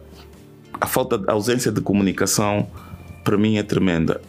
a 0.79 0.85
falta, 0.85 1.21
a 1.27 1.31
ausência 1.31 1.71
de 1.71 1.79
comunicação, 1.79 2.67
para 3.23 3.37
mim 3.37 3.57
é 3.57 3.63
tremenda. 3.63 4.21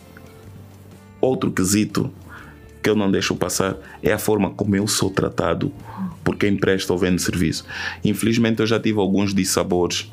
Outro 1.20 1.50
quesito 1.50 2.10
que 2.82 2.90
eu 2.90 2.96
não 2.96 3.10
deixo 3.10 3.34
passar 3.36 3.76
é 4.02 4.12
a 4.12 4.18
forma 4.18 4.50
como 4.50 4.74
eu 4.74 4.86
sou 4.86 5.10
tratado 5.10 5.72
por 6.24 6.36
quem 6.36 6.56
presta 6.56 6.92
ou 6.92 6.98
vende 6.98 7.22
serviço. 7.22 7.64
Infelizmente, 8.04 8.60
eu 8.60 8.66
já 8.66 8.78
tive 8.78 8.98
alguns 8.98 9.32
dissabores 9.34 10.10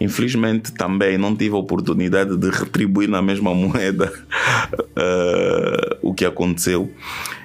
Infelizmente 0.00 0.72
também 0.72 1.16
não 1.16 1.36
tive 1.36 1.54
a 1.54 1.58
oportunidade 1.58 2.36
de 2.36 2.50
retribuir 2.50 3.08
na 3.08 3.22
mesma 3.22 3.54
moeda 3.54 4.12
uh, 4.42 5.96
o 6.02 6.12
que 6.12 6.24
aconteceu. 6.24 6.92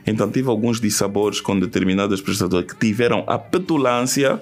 Então 0.05 0.29
tive 0.29 0.49
alguns 0.49 0.81
dissabores 0.81 1.39
com 1.39 1.59
determinadas 1.59 2.21
prestadoras 2.21 2.65
que 2.65 2.75
tiveram 2.75 3.23
a 3.27 3.37
petulância 3.37 4.41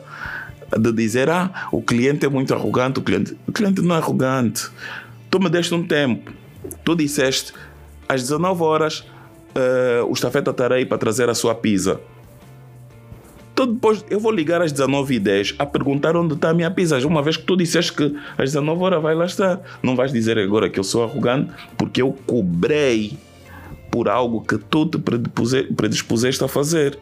de 0.77 0.91
dizer 0.91 1.29
ah, 1.29 1.67
o 1.71 1.81
cliente 1.81 2.25
é 2.25 2.29
muito 2.29 2.53
arrogante, 2.53 2.99
o 2.99 3.01
cliente, 3.01 3.37
o 3.47 3.51
cliente 3.51 3.81
não 3.81 3.95
é 3.95 3.97
arrogante. 3.97 4.69
Tu 5.29 5.39
me 5.39 5.49
deste 5.49 5.73
um 5.73 5.85
tempo, 5.85 6.31
tu 6.83 6.95
disseste 6.95 7.53
às 8.07 8.21
19 8.21 8.63
horas 8.63 8.99
uh, 8.99 10.05
o 10.07 10.13
estafeta 10.13 10.53
aí 10.73 10.85
para 10.85 10.97
trazer 10.97 11.29
a 11.29 11.35
sua 11.35 11.53
pizza. 11.53 11.99
Então 13.53 13.73
depois 13.73 14.05
eu 14.09 14.19
vou 14.19 14.31
ligar 14.31 14.61
às 14.61 14.71
19h10 14.71 15.55
a 15.57 15.65
perguntar 15.65 16.15
onde 16.15 16.35
está 16.35 16.51
a 16.51 16.53
minha 16.53 16.69
pizza. 16.69 16.97
Uma 17.07 17.23
vez 17.23 17.37
que 17.37 17.43
tu 17.43 17.57
disseste 17.57 17.91
que 17.91 18.15
às 18.37 18.51
19 18.51 18.83
horas 18.83 19.01
vai 19.01 19.15
lá 19.15 19.25
estar. 19.25 19.59
Não 19.81 19.95
vais 19.95 20.11
dizer 20.13 20.37
agora 20.37 20.69
que 20.69 20.79
eu 20.79 20.83
sou 20.83 21.03
arrogante 21.03 21.51
porque 21.75 22.01
eu 22.01 22.15
cobrei 22.27 23.17
por 23.91 24.07
algo 24.07 24.41
que 24.41 24.57
tu 24.59 24.85
te 24.85 24.99
predispuseste 24.99 26.43
a 26.43 26.47
fazer. 26.47 26.99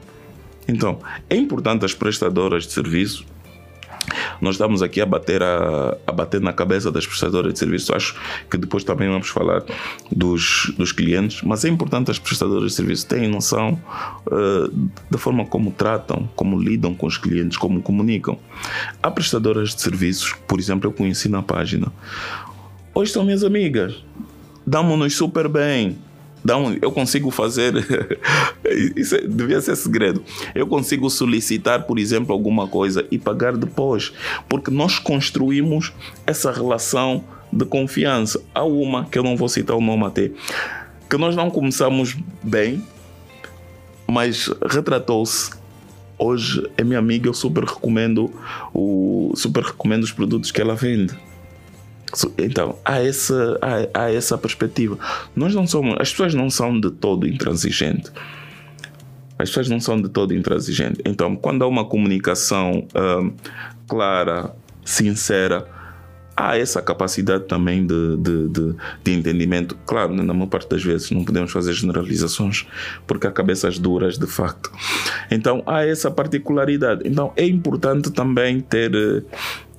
Então, 0.68 1.00
é 1.30 1.36
importante 1.36 1.84
as 1.84 1.94
prestadoras 1.94 2.66
de 2.66 2.72
serviço 2.72 3.26
nós 4.46 4.56
estamos 4.56 4.84
aqui 4.84 5.02
a 5.02 5.08
bater, 5.08 5.42
a, 5.42 5.98
a 6.06 6.12
bater 6.12 6.40
na 6.40 6.54
cabeça 6.54 6.92
das 6.92 7.08
prestadoras 7.08 7.52
de 7.52 7.58
serviços. 7.58 7.90
Acho 7.90 8.16
que 8.50 8.58
depois 8.58 8.84
também 8.84 9.10
vamos 9.10 9.28
falar 9.28 9.64
dos, 10.12 10.72
dos 10.78 10.92
clientes, 10.92 11.42
mas 11.42 11.66
é 11.66 11.70
importante 11.70 12.12
as 12.12 12.20
prestadoras 12.20 12.70
de 12.70 12.76
serviços 12.76 13.06
terem 13.06 13.28
noção 13.28 13.82
uh, 14.28 14.90
da 15.10 15.18
forma 15.18 15.48
como 15.48 15.72
tratam, 15.72 16.30
como 16.36 16.60
lidam 16.60 16.94
com 16.94 17.08
os 17.08 17.18
clientes, 17.18 17.58
como 17.58 17.82
comunicam. 17.82 18.38
Há 19.02 19.10
prestadoras 19.10 19.74
de 19.74 19.82
serviços, 19.82 20.36
por 20.48 20.60
exemplo, 20.60 20.88
eu 20.88 20.94
conheci 20.94 21.28
na 21.28 21.42
página. 21.42 21.92
Hoje 22.94 23.12
são 23.12 23.26
minhas 23.26 23.44
amigas, 23.44 23.96
damos-nos 24.66 25.16
super 25.16 25.50
bem, 25.50 25.98
um, 26.54 26.78
eu 26.82 26.92
consigo 26.92 27.32
fazer. 27.32 27.74
isso 28.96 29.16
é, 29.16 29.22
devia 29.22 29.60
ser 29.62 29.76
segredo. 29.76 30.24
Eu 30.54 30.68
consigo 30.68 31.10
solicitar, 31.10 31.84
por 31.84 31.98
exemplo, 31.98 32.34
alguma 32.34 32.68
coisa 32.68 33.06
e 33.10 33.18
pagar 33.18 33.58
depois. 33.58 34.14
Porque 34.48 34.70
nós 34.70 35.00
construímos 35.00 35.94
essa 36.28 36.52
relação 36.52 37.24
de 37.52 37.66
confiança. 37.66 38.42
Há 38.54 38.64
uma, 38.64 39.06
que 39.06 39.18
eu 39.18 39.24
não 39.24 39.36
vou 39.36 39.50
citar 39.50 39.76
o 39.76 39.82
nome 39.82 40.06
até, 40.06 40.32
que 41.10 41.18
nós 41.18 41.36
não 41.36 41.50
começamos 41.50 42.16
bem, 42.44 42.84
mas 44.08 44.50
retratou-se 44.70 45.52
hoje 46.18 46.66
é 46.78 46.84
minha 46.84 47.00
amiga, 47.00 47.28
eu 47.28 47.34
super 47.34 47.64
recomendo 47.64 48.32
o 48.74 49.34
super 49.36 49.64
recomendo 49.64 50.04
os 50.04 50.12
produtos 50.12 50.52
que 50.52 50.62
ela 50.62 50.76
vende. 50.76 51.18
Então, 52.38 52.78
há 52.86 53.00
essa, 53.00 53.58
há, 53.62 54.04
há, 54.06 54.12
essa 54.12 54.38
perspectiva. 54.38 54.98
Nós 55.36 55.54
não 55.54 55.68
somos, 55.68 55.96
as 56.00 56.12
pessoas 56.12 56.34
não 56.34 56.50
são 56.50 56.80
de 56.80 56.92
todo 56.92 57.28
intransigentes. 57.28 58.12
As 59.38 59.50
pessoas 59.50 59.70
não 59.70 59.80
são 59.80 60.02
de 60.02 60.08
todo 60.08 60.34
intransigentes. 60.34 61.02
Então, 61.06 61.36
quando 61.36 61.64
há 61.64 61.68
uma 61.68 61.86
comunicação 61.86 62.88
uh, 62.96 63.34
clara, 63.88 64.56
sincera, 64.84 65.68
há 66.36 66.58
essa 66.58 66.82
capacidade 66.82 67.46
também 67.46 67.86
de, 67.86 68.18
de, 68.18 68.50
de, 68.50 68.76
de, 69.04 69.12
entendimento. 69.14 69.78
Claro, 69.86 70.14
na 70.14 70.34
maior 70.34 70.48
parte 70.48 70.70
das 70.70 70.84
vezes 70.84 71.10
não 71.12 71.24
podemos 71.24 71.52
fazer 71.52 71.74
generalizações 71.74 72.68
porque 73.08 73.26
há 73.26 73.32
cabeças 73.32 73.80
duras 73.80 74.18
de 74.18 74.28
facto. 74.28 74.70
Então 75.32 75.64
há 75.66 75.86
essa 75.86 76.12
particularidade. 76.12 77.02
Então 77.06 77.32
é 77.36 77.46
importante 77.46 78.12
também 78.12 78.60
ter 78.60 79.24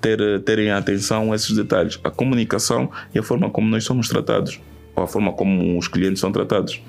ter, 0.01 0.41
terem 0.43 0.71
atenção 0.71 1.33
a 1.33 1.37
esses 1.37 1.55
detalhes, 1.55 1.99
a 2.03 2.11
comunicação 2.11 2.91
e 3.15 3.19
a 3.19 3.23
forma 3.23 3.51
como 3.51 3.69
nós 3.69 3.85
somos 3.85 4.09
tratados, 4.09 4.61
ou 4.95 5.05
a 5.05 5.07
forma 5.07 5.33
como 5.33 5.79
os 5.79 5.89
clientes 5.89 6.21
são 6.21 6.33
tratados. 6.33 6.81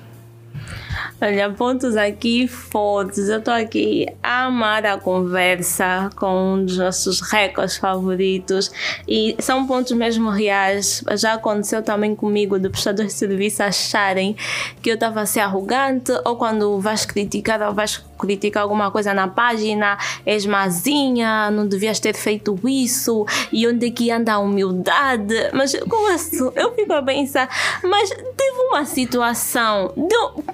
Olha, 1.20 1.50
pontos 1.50 1.96
aqui 1.96 2.46
fortes. 2.46 3.28
Eu 3.28 3.40
estou 3.40 3.52
aqui 3.52 4.06
a 4.22 4.44
amar 4.44 4.86
a 4.86 4.96
conversa 4.96 6.10
com 6.14 6.54
um 6.54 6.64
dos 6.64 6.78
nossos 6.78 7.20
recordes 7.20 7.76
favoritos 7.76 8.70
e 9.06 9.34
são 9.40 9.66
pontos 9.66 9.90
mesmo 9.92 10.30
reais. 10.30 11.02
Já 11.16 11.34
aconteceu 11.34 11.82
também 11.82 12.14
comigo 12.14 12.56
de 12.56 12.68
prestadores 12.68 13.14
de 13.14 13.18
serviço 13.18 13.64
acharem 13.64 14.36
que 14.80 14.90
eu 14.90 14.94
estava 14.94 15.20
a 15.20 15.26
ser 15.26 15.40
arrogante 15.40 16.12
ou 16.24 16.36
quando 16.36 16.78
vais 16.78 17.04
criticar 17.04 17.60
ou 17.62 17.74
vais 17.74 18.04
criticar 18.18 18.62
alguma 18.62 18.90
coisa 18.90 19.14
na 19.14 19.28
página, 19.28 19.96
és 20.26 20.44
mazinha, 20.44 21.50
não 21.50 21.66
devias 21.66 22.00
ter 22.00 22.14
feito 22.14 22.58
isso, 22.66 23.24
e 23.52 23.66
onde 23.66 23.86
é 23.86 23.90
que 23.90 24.10
anda 24.10 24.34
a 24.34 24.38
humildade? 24.38 25.34
Mas 25.52 25.74
como 25.88 26.12
assim? 26.12 26.50
Eu 26.54 26.74
fico 26.74 26.92
a 26.92 27.02
pensar, 27.02 27.48
mas 27.82 28.10
teve 28.10 28.58
uma 28.68 28.84
situação, 28.84 29.92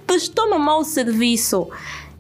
prestou-me 0.07 0.59
mau 0.59 0.85
serviço, 0.85 1.69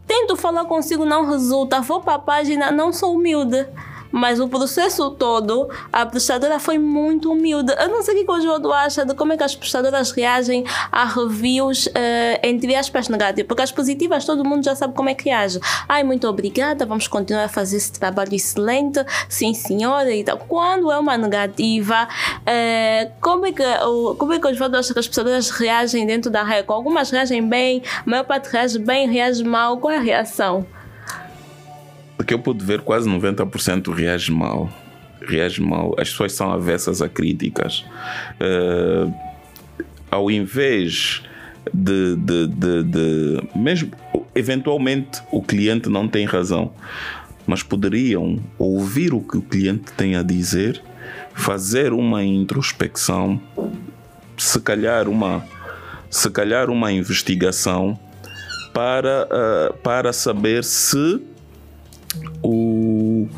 tento 0.07 0.37
falar 0.37 0.65
consigo, 0.65 1.05
não 1.05 1.29
resulta, 1.29 1.81
vou 1.81 2.01
para 2.01 2.15
a 2.15 2.19
página, 2.19 2.71
não 2.71 2.93
sou 2.93 3.15
humilde 3.15 3.67
mas 4.14 4.38
o 4.38 4.46
processo 4.46 5.11
todo, 5.11 5.68
a 5.92 6.07
prestadora 6.07 6.61
foi 6.61 6.79
muito 6.79 7.33
humilde. 7.33 7.74
Eu 7.77 7.88
não 7.88 8.00
sei 8.00 8.22
o 8.22 8.24
que 8.24 8.31
o 8.31 8.40
João 8.40 8.72
acha 8.72 9.05
de 9.05 9.12
como 9.12 9.33
é 9.33 9.37
que 9.37 9.42
as 9.42 9.57
prestadoras 9.57 10.12
reagem 10.12 10.64
a 10.92 11.05
reviews, 11.05 11.87
uh, 11.87 11.90
entre 12.40 12.77
aspas, 12.77 13.09
negativas, 13.09 13.48
porque 13.48 13.62
as 13.62 13.72
positivas 13.72 14.24
todo 14.24 14.44
mundo 14.44 14.64
já 14.64 14.77
sabe 14.77 14.94
como 14.94 15.09
é 15.09 15.14
que 15.14 15.29
reage. 15.29 15.59
Ai, 15.88 16.05
muito 16.05 16.29
obrigada, 16.29 16.87
vamos 16.87 17.09
continuar 17.09 17.44
a 17.44 17.48
fazer 17.48 17.77
esse 17.77 17.90
trabalho 17.90 18.33
excelente, 18.33 19.05
sim 19.29 19.53
senhora 19.53 20.14
e 20.14 20.22
tal. 20.22 20.38
Quando 20.38 20.92
é 20.92 20.98
uma 20.98 21.18
negativa, 21.18 22.07
uh, 22.07 23.12
como, 23.20 23.46
é 23.46 23.53
que, 23.53 23.64
como 24.16 24.33
é 24.33 24.38
que 24.38 24.46
os 24.46 24.61
acham 24.61 24.92
que 24.92 24.98
as 25.00 25.09
prestadoras 25.09 25.50
reagem 25.50 26.07
dentro 26.07 26.31
da 26.31 26.44
rede? 26.44 26.66
Algumas 26.68 27.11
reagem 27.11 27.48
bem, 27.48 27.83
a 28.07 28.09
maior 28.09 28.24
parte 28.24 28.48
reage 28.48 28.79
bem, 28.79 29.09
reage 29.09 29.42
mal. 29.42 29.79
Qual 29.79 29.92
é 29.92 29.96
a 29.96 30.00
reação? 30.00 30.64
Porque 32.25 32.33
eu 32.33 32.39
pude 32.39 32.65
ver 32.65 32.81
quase 32.81 33.07
90% 33.07 33.93
reage 33.93 34.33
mal. 34.33 34.73
Reage 35.21 35.61
mal. 35.61 35.95
As 35.99 36.09
pessoas 36.09 36.33
são 36.33 36.51
avessas 36.51 37.03
a 37.03 37.09
críticas. 37.09 37.85
Uh, 38.41 39.13
ao 40.11 40.31
invés 40.31 41.23
de, 41.73 42.17
de, 42.17 42.47
de, 42.47 42.83
de, 42.83 43.43
Mesmo. 43.55 43.93
Eventualmente 44.35 45.23
o 45.31 45.43
cliente 45.43 45.91
não 45.91 46.09
tem 46.09 46.25
razão. 46.25 46.73
Mas 47.47 47.63
poderiam 47.63 48.39
ouvir 48.59 49.13
o 49.13 49.21
que 49.21 49.37
o 49.37 49.43
cliente 49.43 49.93
tem 49.93 50.17
a 50.17 50.23
dizer, 50.23 50.83
fazer 51.35 51.93
uma 51.93 52.25
introspecção, 52.25 53.39
se 54.39 54.59
calhar 54.61 55.11
uma, 55.11 55.45
se 56.09 56.31
calhar 56.31 56.71
uma 56.71 56.91
investigação 56.91 57.99
para, 58.73 59.29
uh, 59.31 59.75
para 59.75 60.11
saber 60.11 60.65
se 60.65 61.34
o, 62.42 63.29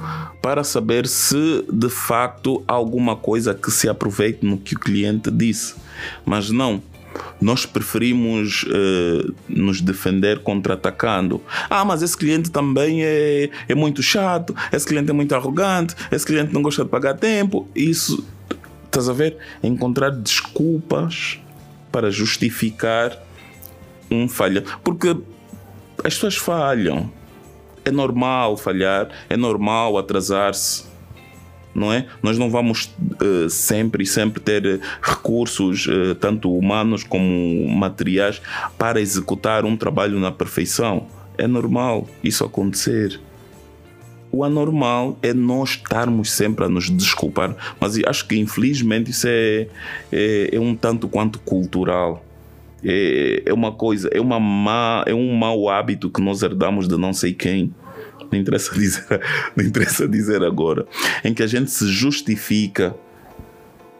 para 0.42 0.64
saber 0.64 1.06
se 1.06 1.64
de 1.72 1.88
facto 1.88 2.62
há 2.66 2.72
alguma 2.72 3.16
coisa 3.16 3.54
que 3.54 3.70
se 3.70 3.88
aproveite 3.88 4.44
no 4.44 4.58
que 4.58 4.74
o 4.74 4.78
cliente 4.78 5.30
disse. 5.30 5.74
Mas 6.24 6.50
não, 6.50 6.82
nós 7.40 7.66
preferimos 7.66 8.64
uh, 8.64 9.34
nos 9.48 9.80
defender 9.80 10.40
contra-atacando. 10.40 11.40
Ah, 11.68 11.84
mas 11.84 12.02
esse 12.02 12.16
cliente 12.16 12.50
também 12.50 13.04
é, 13.04 13.50
é 13.68 13.74
muito 13.74 14.02
chato, 14.02 14.54
esse 14.72 14.86
cliente 14.86 15.10
é 15.10 15.12
muito 15.12 15.34
arrogante, 15.34 15.94
esse 16.10 16.26
cliente 16.26 16.52
não 16.52 16.62
gosta 16.62 16.84
de 16.84 16.90
pagar 16.90 17.14
tempo. 17.14 17.68
Isso, 17.74 18.24
estás 18.84 19.08
a 19.08 19.12
ver? 19.12 19.36
Encontrar 19.62 20.10
desculpas 20.10 21.38
para 21.90 22.10
justificar 22.10 23.16
um 24.10 24.28
falha. 24.28 24.62
Porque 24.82 25.16
as 26.04 26.14
pessoas 26.14 26.36
falham 26.36 27.10
é 27.86 27.90
normal 27.90 28.56
falhar, 28.56 29.08
é 29.30 29.36
normal 29.36 29.96
atrasar-se. 29.96 30.84
Não 31.72 31.92
é? 31.92 32.06
Nós 32.22 32.38
não 32.38 32.50
vamos 32.50 32.90
uh, 33.22 33.50
sempre 33.50 34.06
sempre 34.06 34.40
ter 34.40 34.80
recursos, 35.00 35.86
uh, 35.86 36.14
tanto 36.14 36.50
humanos 36.50 37.04
como 37.04 37.68
materiais, 37.68 38.40
para 38.78 39.00
executar 39.00 39.64
um 39.64 39.76
trabalho 39.76 40.18
na 40.18 40.32
perfeição. 40.32 41.06
É 41.38 41.46
normal 41.46 42.08
isso 42.24 42.44
acontecer. 42.44 43.20
O 44.32 44.42
anormal 44.42 45.18
é 45.22 45.32
nós 45.32 45.70
estarmos 45.70 46.30
sempre 46.30 46.64
a 46.64 46.68
nos 46.68 46.90
desculpar, 46.90 47.54
mas 47.78 47.98
acho 48.04 48.26
que 48.26 48.36
infelizmente 48.38 49.10
isso 49.10 49.26
é, 49.28 49.68
é, 50.10 50.50
é 50.52 50.60
um 50.60 50.74
tanto 50.74 51.08
quanto 51.08 51.38
cultural 51.38 52.25
é, 52.88 53.42
é 53.46 53.52
uma 53.52 53.72
coisa, 53.72 54.08
é, 54.12 54.20
uma 54.20 54.38
má, 54.38 55.02
é 55.06 55.12
um 55.12 55.34
mau 55.34 55.68
hábito 55.68 56.08
que 56.08 56.22
nós 56.22 56.42
herdamos 56.42 56.86
de 56.86 56.96
não 56.96 57.12
sei 57.12 57.34
quem. 57.34 57.74
Não 58.30 58.38
interessa 58.38 58.72
dizer, 58.78 59.04
não 59.56 59.64
interessa 59.64 60.06
dizer 60.06 60.44
agora. 60.44 60.86
Em 61.24 61.34
que 61.34 61.42
a 61.42 61.46
gente 61.48 61.70
se 61.70 61.88
justifica, 61.88 62.94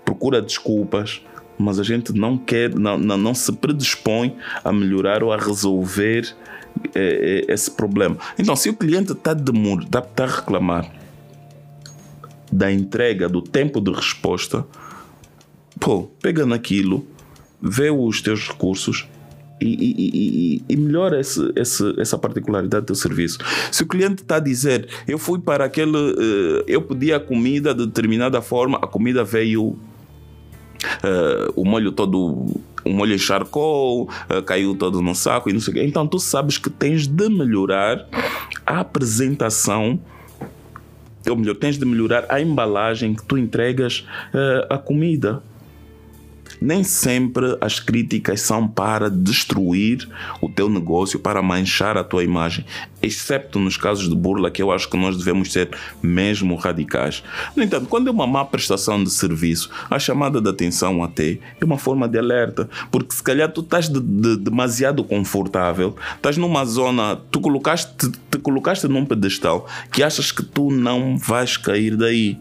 procura 0.05 0.41
desculpas, 0.41 1.21
mas 1.59 1.81
a 1.81 1.83
gente 1.83 2.13
não 2.13 2.39
quer, 2.39 2.73
não, 2.75 2.97
não, 2.97 3.17
não 3.17 3.35
se 3.35 3.53
predispõe 3.53 4.37
a 4.63 4.73
melhorar 4.73 5.25
ou 5.25 5.33
a 5.33 5.37
resolver 5.37 6.33
é, 6.95 7.45
é, 7.49 7.53
esse 7.53 7.71
problema. 7.71 8.17
Então, 8.39 8.55
se 8.55 8.69
o 8.69 8.75
cliente 8.75 9.13
está 9.13 9.35
tá, 9.35 10.01
tá 10.01 10.25
a 10.25 10.27
reclamar 10.27 10.93
da 12.53 12.71
entrega, 12.71 13.29
do 13.29 13.43
tempo 13.43 13.81
de 13.81 13.91
resposta, 13.91 14.65
pô, 15.81 16.05
pega 16.23 16.47
naquilo, 16.47 17.07
vê 17.67 17.91
os 17.91 18.21
teus 18.21 18.49
recursos 18.49 19.09
e, 19.61 19.67
e, 19.67 19.95
e, 19.99 20.63
e 20.69 20.77
melhora 20.77 21.21
esse, 21.21 21.53
esse, 21.57 21.95
essa 21.99 22.19
particularidade 22.19 22.83
do 22.83 22.87
teu 22.87 22.95
serviço. 22.95 23.39
Se 23.73 23.83
o 23.83 23.87
cliente 23.87 24.23
está 24.23 24.37
a 24.37 24.41
dizer, 24.41 24.89
eu 25.09 25.19
fui 25.19 25.39
para 25.39 25.65
aquele, 25.65 25.97
uh, 25.97 26.65
eu 26.67 26.83
pedi 26.83 27.13
a 27.13 27.21
comida 27.21 27.75
de 27.75 27.87
determinada 27.87 28.41
forma, 28.43 28.79
a 28.79 28.87
comida 28.87 29.25
veio, 29.25 29.69
uh, 29.69 29.79
o 31.55 31.65
molho 31.65 31.93
todo 31.93 32.47
o 32.85 32.91
molho 32.91 33.15
encharcou, 33.15 34.05
uh, 34.05 34.43
caiu 34.45 34.75
todo 34.77 35.03
no 35.03 35.15
saco 35.15 35.51
e 35.51 35.53
não 35.53 35.61
sei 35.61 35.73
o 35.73 35.77
quê. 35.77 35.85
Então 35.85 36.07
tu 36.07 36.19
sabes 36.19 36.59
que 36.59 36.71
tens 36.71 37.07
de 37.07 37.29
melhorar 37.29 38.07
a 38.65 38.81
apresentação 38.81 39.99
ou 41.29 41.37
melhor, 41.37 41.57
tens 41.57 41.77
de 41.77 41.85
melhorar 41.85 42.25
a 42.29 42.41
embalagem 42.41 43.15
que 43.15 43.25
tu 43.25 43.37
entregas 43.37 44.07
uh, 44.33 44.73
a 44.73 44.79
comida 44.79 45.43
nem 46.61 46.83
sempre 46.85 47.57
as 47.61 47.81
críticas 47.81 48.41
são 48.41 48.67
para 48.67 49.11
destruir 49.11 50.09
o 50.41 50.49
teu 50.49 50.69
negócio, 50.69 51.19
para 51.19 51.43
manchar 51.43 51.97
a 51.97 52.05
tua 52.05 52.25
imagem, 52.25 52.65
excepto 53.03 53.59
nos 53.59 53.77
casos 53.77 54.09
de 54.09 54.15
burla, 54.15 54.51
que 54.51 54.63
eu 54.63 54.71
acho 54.71 54.89
que 54.89 54.97
nós 54.97 55.17
devemos 55.17 55.53
ser 55.53 55.71
mesmo 56.03 56.55
radicais. 56.57 57.23
No 57.55 57.63
entanto, 57.63 57.87
quando 57.87 58.09
é 58.09 58.11
uma 58.11 58.27
má 58.27 58.45
prestação 58.45 59.03
de 59.03 59.11
serviço, 59.11 59.71
a 59.91 59.99
chamada 59.99 60.41
de 60.41 60.49
atenção 60.49 61.03
até 61.03 61.39
é 61.61 61.65
uma 61.65 61.79
forma 61.79 62.09
de 62.09 62.19
alerta, 62.19 62.69
porque 62.91 63.15
se 63.15 63.23
calhar 63.23 63.51
tu 63.51 63.61
estás 63.61 63.89
de, 63.89 64.01
de, 64.01 64.37
demasiado 64.37 65.05
confortável, 65.05 65.97
estás 66.17 66.37
numa 66.37 66.65
zona, 66.65 67.17
tu 67.31 67.41
colocaste, 67.41 68.11
te 68.31 68.39
colocaste 68.39 68.89
num 68.89 69.05
pedestal 69.05 69.67
que 69.93 70.03
achas 70.03 70.33
que 70.33 70.43
tu 70.43 70.71
não 70.71 71.17
vais 71.17 71.57
cair 71.57 71.97
daí 71.97 72.39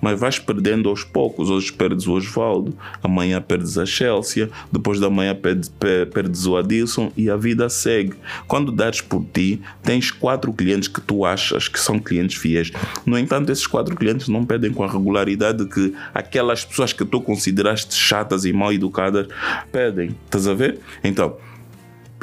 mas 0.00 0.18
vais 0.18 0.38
perdendo 0.38 0.88
aos 0.88 1.04
poucos. 1.04 1.50
Hoje 1.50 1.72
perdes 1.72 2.06
o 2.06 2.12
Osvaldo, 2.12 2.76
amanhã 3.02 3.40
perdes 3.40 3.78
a 3.78 3.86
Chelsea, 3.86 4.48
depois 4.70 5.00
da 5.00 5.10
manhã 5.10 5.34
perdes, 5.34 5.72
perdes 6.12 6.46
o 6.46 6.56
Adilson 6.56 7.12
e 7.16 7.30
a 7.30 7.36
vida 7.36 7.68
segue. 7.68 8.14
Quando 8.46 8.72
dares 8.72 9.00
por 9.00 9.24
ti, 9.32 9.60
tens 9.82 10.10
quatro 10.10 10.52
clientes 10.52 10.88
que 10.88 11.00
tu 11.00 11.24
achas 11.24 11.68
que 11.68 11.78
são 11.78 11.98
clientes 11.98 12.36
fiéis. 12.36 12.70
No 13.04 13.18
entanto, 13.18 13.50
esses 13.50 13.66
quatro 13.66 13.96
clientes 13.96 14.28
não 14.28 14.44
pedem 14.44 14.72
com 14.72 14.84
a 14.84 14.90
regularidade 14.90 15.66
que 15.66 15.94
aquelas 16.14 16.64
pessoas 16.64 16.92
que 16.92 17.04
tu 17.04 17.20
consideraste 17.20 17.94
chatas 17.94 18.44
e 18.44 18.52
mal 18.52 18.72
educadas 18.72 19.26
pedem. 19.72 20.16
Estás 20.24 20.46
a 20.46 20.54
ver? 20.54 20.78
Então, 21.02 21.36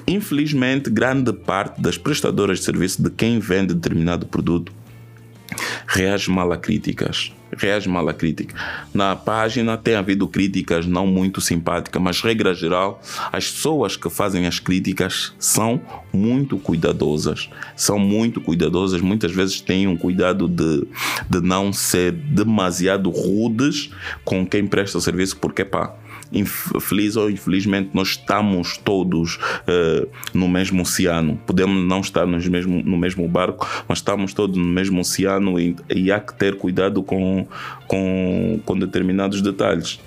infelizmente, 0.08 0.90
grande 0.90 1.34
parte 1.34 1.82
das 1.82 1.98
prestadoras 1.98 2.60
de 2.60 2.66
serviço 2.66 3.02
de 3.02 3.10
quem 3.10 3.40
vende 3.40 3.74
determinado 3.74 4.26
produto 4.26 4.72
reage 5.88 6.30
mal 6.30 6.52
a 6.52 6.58
críticas 6.58 7.32
reage 7.58 7.90
mal 7.90 8.08
à 8.08 8.14
crítica. 8.14 8.56
Na 8.94 9.16
página 9.16 9.78
tem 9.78 9.96
havido 9.96 10.28
críticas 10.28 10.86
não 10.86 11.08
muito 11.08 11.42
simpáticas, 11.42 12.02
mas 12.02 12.22
regra 12.22 12.54
geral, 12.54 13.02
as 13.32 13.52
pessoas 13.52 13.96
que 13.96 14.10
fazem 14.10 14.48
as 14.48 14.60
críticas 14.60 15.34
são 15.40 15.82
muito 16.14 16.58
cuidadosas. 16.58 17.50
São 17.76 18.00
muito 18.00 18.42
cuidadosas, 18.42 19.02
muitas 19.02 19.32
vezes 19.32 19.62
têm 19.62 19.88
um 19.88 19.98
cuidado 19.98 20.48
de, 20.48 20.88
de 21.30 21.42
não 21.42 21.72
ser 21.74 22.12
demasiado 22.12 23.10
rudes 23.10 23.90
com 24.24 24.46
quem 24.46 24.66
presta 24.66 24.98
o 24.98 25.02
serviço, 25.02 25.38
porque 25.38 25.64
pá, 25.66 25.94
infeliz 26.32 27.16
ou 27.16 27.30
infelizmente, 27.30 27.90
nós 27.94 28.10
estamos 28.10 28.78
todos 28.78 29.36
uh, 29.36 30.08
no 30.34 30.48
mesmo 30.48 30.82
oceano. 30.82 31.40
Podemos 31.46 31.84
não 31.88 32.02
estar 32.02 32.26
no 32.26 32.38
mesmo, 32.38 32.82
no 32.84 32.98
mesmo 32.98 33.28
barco, 33.28 33.68
mas 33.88 34.00
estamos 34.00 34.34
todos 34.34 34.58
no 34.58 34.66
mesmo 34.66 35.02
oceano 35.02 35.60
e, 35.60 35.76
e 35.94 36.12
há 36.12 36.20
que 36.20 36.34
ter 36.34 36.58
cuidado 36.58 37.04
com, 37.04 37.48
com, 37.88 38.60
com 38.66 38.78
determinados 38.78 39.42
detalhes. 39.42 40.00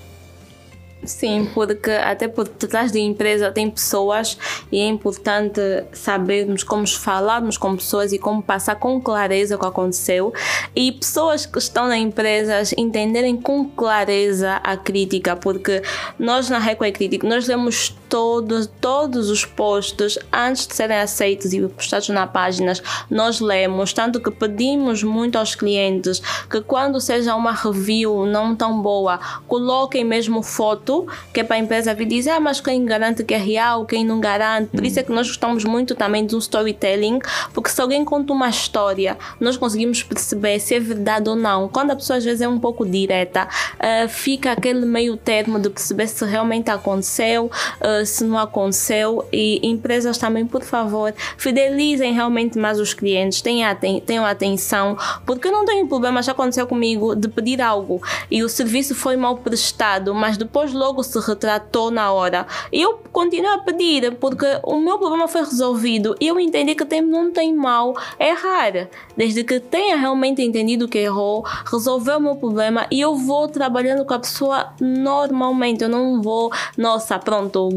Sim, 1.04 1.48
porque 1.54 1.90
até 1.90 2.26
por 2.26 2.46
trás 2.48 2.90
da 2.90 2.98
empresa 2.98 3.52
tem 3.52 3.70
pessoas 3.70 4.36
e 4.70 4.80
é 4.80 4.86
importante 4.86 5.60
sabermos 5.92 6.62
como 6.64 6.86
falarmos 6.86 7.56
com 7.56 7.76
pessoas 7.76 8.12
e 8.12 8.18
como 8.18 8.42
passar 8.42 8.76
com 8.76 9.00
clareza 9.00 9.56
o 9.56 9.58
que 9.58 9.66
aconteceu. 9.66 10.32
E 10.74 10.92
pessoas 10.92 11.46
que 11.46 11.58
estão 11.58 11.86
na 11.86 11.96
empresa 11.96 12.62
entenderem 12.76 13.36
com 13.36 13.68
clareza 13.68 14.56
a 14.56 14.76
crítica, 14.76 15.36
porque 15.36 15.82
nós 16.18 16.50
na 16.50 16.58
Record 16.58 16.92
Crítico 16.92 17.26
nós 17.26 17.46
lemos 17.46 17.94
todos, 18.08 18.70
todos 18.80 19.30
os 19.30 19.44
posts 19.44 20.18
antes 20.32 20.66
de 20.66 20.74
serem 20.74 20.98
aceitos 20.98 21.52
e 21.52 21.60
postados 21.68 22.08
na 22.08 22.26
página, 22.26 22.72
nós 23.10 23.40
lemos, 23.40 23.92
tanto 23.92 24.20
que 24.20 24.30
pedimos 24.30 25.02
muito 25.02 25.36
aos 25.36 25.54
clientes 25.54 26.20
que 26.50 26.60
quando 26.60 27.00
seja 27.00 27.34
uma 27.34 27.52
review 27.52 28.26
não 28.26 28.54
tão 28.54 28.80
boa, 28.80 29.18
coloquem 29.46 30.04
mesmo 30.04 30.42
foto, 30.42 31.06
que 31.32 31.40
é 31.40 31.44
para 31.44 31.56
a 31.56 31.58
empresa 31.58 31.94
vir 31.94 32.06
dizer, 32.06 32.30
ah, 32.30 32.40
mas 32.40 32.60
quem 32.60 32.84
garante 32.84 33.24
que 33.24 33.34
é 33.34 33.38
real, 33.38 33.84
quem 33.84 34.04
não 34.04 34.20
garante. 34.20 34.70
Por 34.70 34.84
isso 34.84 35.00
é 35.00 35.02
que 35.02 35.12
nós 35.12 35.28
gostamos 35.28 35.64
muito 35.64 35.94
também 35.94 36.24
do 36.24 36.38
storytelling, 36.38 37.18
porque 37.52 37.70
se 37.70 37.80
alguém 37.80 38.04
conta 38.04 38.32
uma 38.32 38.48
história, 38.48 39.16
nós 39.40 39.56
conseguimos 39.56 40.02
perceber 40.02 40.58
se 40.60 40.74
é 40.74 40.80
verdade 40.80 41.28
ou 41.28 41.36
não. 41.36 41.68
Quando 41.68 41.90
a 41.90 41.96
pessoa 41.96 42.18
às 42.18 42.24
vezes 42.24 42.40
é 42.40 42.48
um 42.48 42.58
pouco 42.58 42.86
direta, 42.86 43.48
uh, 43.74 44.08
fica 44.08 44.52
aquele 44.52 44.84
meio 44.84 45.16
termo 45.16 45.58
de 45.58 45.68
perceber 45.70 46.06
se 46.06 46.24
realmente 46.24 46.70
aconteceu, 46.70 47.46
uh, 47.46 47.97
se 48.04 48.24
não 48.24 48.38
aconteceu. 48.38 49.26
E 49.32 49.60
empresas 49.66 50.18
também, 50.18 50.46
por 50.46 50.62
favor, 50.62 51.14
fidelizem 51.36 52.12
realmente 52.12 52.58
mais 52.58 52.78
os 52.78 52.94
clientes, 52.94 53.40
tenham, 53.40 53.70
aten 53.70 54.00
tenham 54.00 54.24
atenção, 54.24 54.96
porque 55.24 55.48
eu 55.48 55.52
não 55.52 55.64
tenho 55.64 55.86
problema, 55.86 56.22
já 56.22 56.32
aconteceu 56.32 56.66
comigo, 56.66 57.14
de 57.14 57.28
pedir 57.28 57.60
algo 57.60 58.00
e 58.30 58.42
o 58.42 58.48
serviço 58.48 58.94
foi 58.94 59.16
mal 59.16 59.36
prestado, 59.38 60.14
mas 60.14 60.36
depois 60.36 60.72
logo 60.72 61.02
se 61.02 61.18
retratou 61.20 61.90
na 61.90 62.12
hora. 62.12 62.46
E 62.72 62.80
eu 62.80 63.00
continuo 63.12 63.52
a 63.52 63.58
pedir, 63.58 64.14
porque 64.16 64.46
o 64.62 64.76
meu 64.76 64.98
problema 64.98 65.28
foi 65.28 65.42
resolvido 65.42 66.14
e 66.20 66.26
eu 66.26 66.38
entendi 66.38 66.74
que 66.74 66.84
tem, 66.84 67.00
não 67.00 67.30
tem 67.32 67.54
mal 67.54 67.94
errar, 68.18 68.88
desde 69.16 69.44
que 69.44 69.60
tenha 69.60 69.96
realmente 69.96 70.42
entendido 70.42 70.88
que 70.88 70.98
errou, 70.98 71.44
resolveu 71.70 72.18
o 72.18 72.20
meu 72.20 72.36
problema 72.36 72.86
e 72.90 73.00
eu 73.00 73.14
vou 73.14 73.48
trabalhando 73.48 74.04
com 74.04 74.14
a 74.14 74.18
pessoa 74.18 74.72
normalmente. 74.80 75.82
Eu 75.82 75.88
não 75.88 76.22
vou, 76.22 76.50
nossa, 76.76 77.18
pronto, 77.18 77.68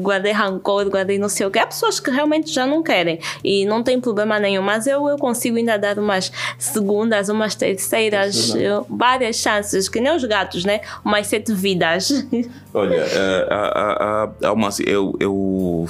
guardei 0.00 0.32
rancor, 0.32 0.88
guardei 0.88 1.18
não 1.18 1.28
sei 1.28 1.46
o 1.46 1.50
que. 1.50 1.58
Há 1.58 1.66
pessoas 1.66 2.00
que 2.00 2.10
realmente 2.10 2.52
já 2.52 2.66
não 2.66 2.82
querem 2.82 3.18
e 3.42 3.64
não 3.64 3.82
tem 3.82 4.00
problema 4.00 4.38
nenhum, 4.38 4.62
mas 4.62 4.86
eu, 4.86 5.08
eu 5.08 5.16
consigo 5.18 5.56
ainda 5.56 5.76
dar 5.76 5.98
umas 5.98 6.32
segundas, 6.58 7.28
umas 7.28 7.54
terceiras, 7.54 8.54
eu, 8.54 8.86
várias 8.88 9.36
chances, 9.36 9.88
que 9.88 10.00
nem 10.00 10.14
os 10.14 10.24
gatos, 10.24 10.64
né? 10.64 10.80
Umas 11.04 11.26
sete 11.26 11.52
vidas. 11.52 12.26
Olha, 12.72 12.94
eh, 12.94 13.46
há, 13.50 14.32
há, 14.42 14.48
há 14.48 14.52
uma, 14.52 14.68
eu, 14.86 15.16
eu 15.18 15.88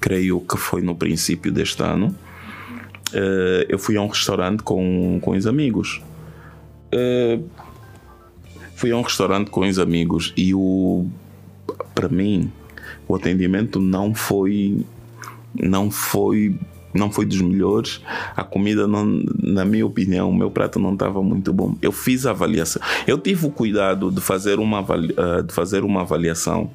creio 0.00 0.40
que 0.40 0.56
foi 0.56 0.82
no 0.82 0.94
princípio 0.94 1.50
deste 1.52 1.82
ano. 1.82 2.14
Uh, 3.12 3.64
eu 3.68 3.78
fui 3.78 3.96
a 3.96 4.02
um 4.02 4.06
restaurante 4.06 4.62
com, 4.62 5.18
com 5.22 5.30
os 5.30 5.46
amigos. 5.46 6.02
Uh, 6.92 7.42
fui 8.74 8.92
a 8.92 8.96
um 8.96 9.02
restaurante 9.02 9.50
com 9.50 9.60
os 9.60 9.78
amigos 9.78 10.32
e 10.36 10.54
o 10.54 11.06
para 11.94 12.08
mim 12.08 12.50
o 13.08 13.16
atendimento 13.16 13.80
não 13.80 14.14
foi 14.14 14.84
não 15.54 15.90
foi 15.90 16.54
não 16.94 17.10
foi 17.10 17.26
dos 17.26 17.40
melhores. 17.40 18.00
A 18.36 18.42
comida, 18.42 18.86
não, 18.86 19.04
na 19.42 19.64
minha 19.64 19.86
opinião, 19.86 20.30
o 20.30 20.34
meu 20.34 20.50
prato 20.50 20.78
não 20.78 20.94
estava 20.94 21.22
muito 21.22 21.52
bom. 21.52 21.76
Eu 21.82 21.92
fiz 21.92 22.26
a 22.26 22.30
avaliação. 22.30 22.80
Eu 23.06 23.18
tive 23.18 23.46
o 23.46 23.50
cuidado 23.50 24.10
de 24.10 24.20
fazer 24.20 24.58
uma, 24.58 24.80
ah, 24.80 25.42
de 25.42 25.52
fazer 25.52 25.84
uma 25.84 26.00
avaliação 26.00 26.70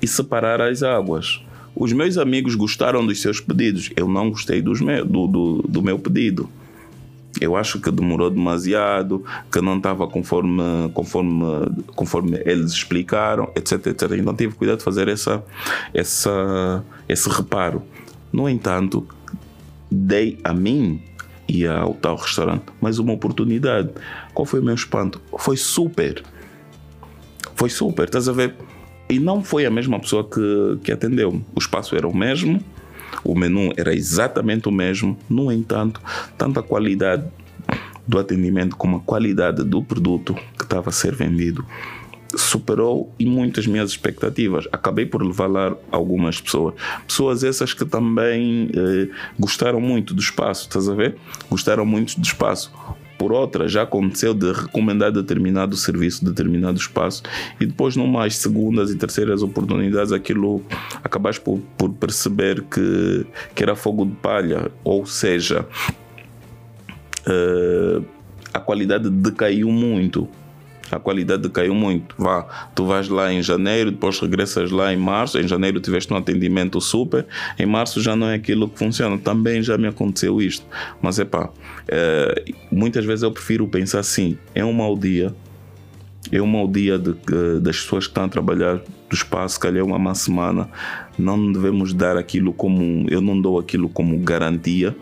e 0.00 0.06
separar 0.06 0.60
as 0.60 0.82
águas. 0.82 1.42
Os 1.74 1.92
meus 1.92 2.16
amigos 2.16 2.54
gostaram 2.54 3.04
dos 3.04 3.20
seus 3.20 3.40
pedidos. 3.40 3.90
Eu 3.96 4.08
não 4.08 4.30
gostei 4.30 4.62
dos 4.62 4.80
do, 4.80 5.26
do, 5.26 5.62
do 5.68 5.82
meu 5.82 5.98
pedido. 5.98 6.48
Eu 7.38 7.54
acho 7.56 7.80
que 7.80 7.90
demorou 7.90 8.30
demasiado, 8.30 9.24
que 9.52 9.60
não 9.60 9.76
estava 9.76 10.06
conforme, 10.08 10.62
conforme, 10.94 11.44
conforme 11.94 12.40
eles 12.44 12.72
explicaram, 12.72 13.50
etc, 13.54 13.86
etc. 13.86 14.12
Então 14.12 14.34
tive 14.34 14.54
cuidado 14.54 14.78
de 14.78 14.84
fazer 14.84 15.08
essa, 15.08 15.44
essa, 15.92 16.84
esse 17.08 17.28
reparo. 17.28 17.82
No 18.32 18.48
entanto, 18.48 19.06
dei 19.90 20.38
a 20.42 20.52
mim 20.52 21.02
e 21.48 21.66
ao 21.66 21.94
tal 21.94 22.16
restaurante 22.16 22.64
mais 22.80 22.98
uma 22.98 23.12
oportunidade. 23.12 23.90
Qual 24.34 24.46
foi 24.46 24.60
o 24.60 24.64
meu 24.64 24.74
espanto? 24.74 25.20
Foi 25.38 25.56
super. 25.56 26.22
Foi 27.54 27.68
super, 27.68 28.04
estás 28.04 28.28
a 28.28 28.32
ver? 28.32 28.54
e 29.10 29.18
não 29.18 29.42
foi 29.42 29.66
a 29.66 29.70
mesma 29.70 29.98
pessoa 29.98 30.24
que, 30.24 30.78
que 30.84 30.92
atendeu. 30.92 31.42
O 31.54 31.58
espaço 31.58 31.96
era 31.96 32.06
o 32.06 32.16
mesmo, 32.16 32.62
o 33.24 33.34
menu 33.34 33.72
era 33.76 33.94
exatamente 33.94 34.68
o 34.68 34.72
mesmo, 34.72 35.16
no 35.28 35.50
entanto, 35.52 36.00
tanto 36.36 36.60
a 36.60 36.62
qualidade 36.62 37.24
do 38.06 38.18
atendimento 38.18 38.76
como 38.76 38.96
a 38.96 39.00
qualidade 39.00 39.62
do 39.62 39.82
produto 39.82 40.34
que 40.56 40.64
estava 40.64 40.90
a 40.90 40.92
ser 40.92 41.14
vendido 41.14 41.64
superou 42.36 43.12
e 43.18 43.26
muitas 43.26 43.66
minhas 43.66 43.90
expectativas. 43.90 44.66
Acabei 44.72 45.06
por 45.06 45.22
levar 45.22 45.48
lá 45.48 45.76
algumas 45.90 46.40
pessoas. 46.40 46.74
Pessoas 47.06 47.42
essas 47.42 47.72
que 47.72 47.84
também 47.84 48.70
eh, 48.74 49.08
gostaram 49.38 49.80
muito 49.80 50.14
do 50.14 50.20
espaço, 50.20 50.62
estás 50.62 50.88
a 50.88 50.94
ver? 50.94 51.16
Gostaram 51.48 51.84
muito 51.84 52.18
do 52.18 52.24
espaço. 52.24 52.72
Por 53.20 53.32
outra, 53.32 53.68
já 53.68 53.82
aconteceu 53.82 54.32
de 54.32 54.50
recomendar 54.50 55.12
determinado 55.12 55.76
serviço, 55.76 56.24
determinado 56.24 56.78
espaço, 56.78 57.22
e 57.60 57.66
depois, 57.66 57.94
numas 57.94 58.34
segundas 58.36 58.90
e 58.90 58.96
terceiras 58.96 59.42
oportunidades, 59.42 60.10
aquilo 60.10 60.62
acabaste 61.04 61.42
por, 61.42 61.60
por 61.76 61.92
perceber 61.92 62.62
que, 62.62 63.26
que 63.54 63.62
era 63.62 63.76
fogo 63.76 64.06
de 64.06 64.12
palha, 64.12 64.72
ou 64.82 65.04
seja, 65.04 65.66
uh, 67.26 68.02
a 68.54 68.58
qualidade 68.58 69.10
decaiu 69.10 69.68
muito 69.68 70.26
a 70.90 70.98
qualidade 70.98 71.48
caiu 71.50 71.74
muito. 71.74 72.14
Vá, 72.18 72.70
tu 72.74 72.84
vais 72.84 73.08
lá 73.08 73.32
em 73.32 73.42
janeiro, 73.42 73.90
depois 73.90 74.18
regressas 74.18 74.70
lá 74.70 74.92
em 74.92 74.96
março. 74.96 75.38
Em 75.38 75.46
janeiro 75.46 75.80
tiveste 75.80 76.12
um 76.12 76.16
atendimento 76.16 76.80
super, 76.80 77.26
em 77.58 77.66
março 77.66 78.00
já 78.00 78.16
não 78.16 78.28
é 78.28 78.34
aquilo 78.34 78.68
que 78.68 78.78
funciona. 78.78 79.16
Também 79.18 79.62
já 79.62 79.78
me 79.78 79.86
aconteceu 79.86 80.40
isto. 80.40 80.66
Mas 81.00 81.18
é 81.18 81.24
pá, 81.24 81.50
é, 81.88 82.44
muitas 82.70 83.04
vezes 83.04 83.22
eu 83.22 83.30
prefiro 83.30 83.66
pensar 83.68 84.00
assim: 84.00 84.36
é 84.54 84.64
um 84.64 84.72
mau 84.72 84.96
dia, 84.96 85.34
é 86.32 86.40
um 86.40 86.46
mau 86.46 86.66
dia 86.66 86.98
de, 86.98 87.14
das 87.60 87.80
pessoas 87.80 88.06
que 88.06 88.10
estão 88.10 88.24
a 88.24 88.28
trabalhar 88.28 88.76
do 88.76 89.14
espaço, 89.14 89.58
calhar 89.60 89.84
uma 89.84 89.98
má 89.98 90.14
semana. 90.14 90.68
Não 91.18 91.52
devemos 91.52 91.92
dar 91.92 92.16
aquilo 92.16 92.52
como. 92.52 93.06
Eu 93.08 93.20
não 93.20 93.40
dou 93.40 93.58
aquilo 93.58 93.88
como 93.88 94.18
garantia. 94.18 94.96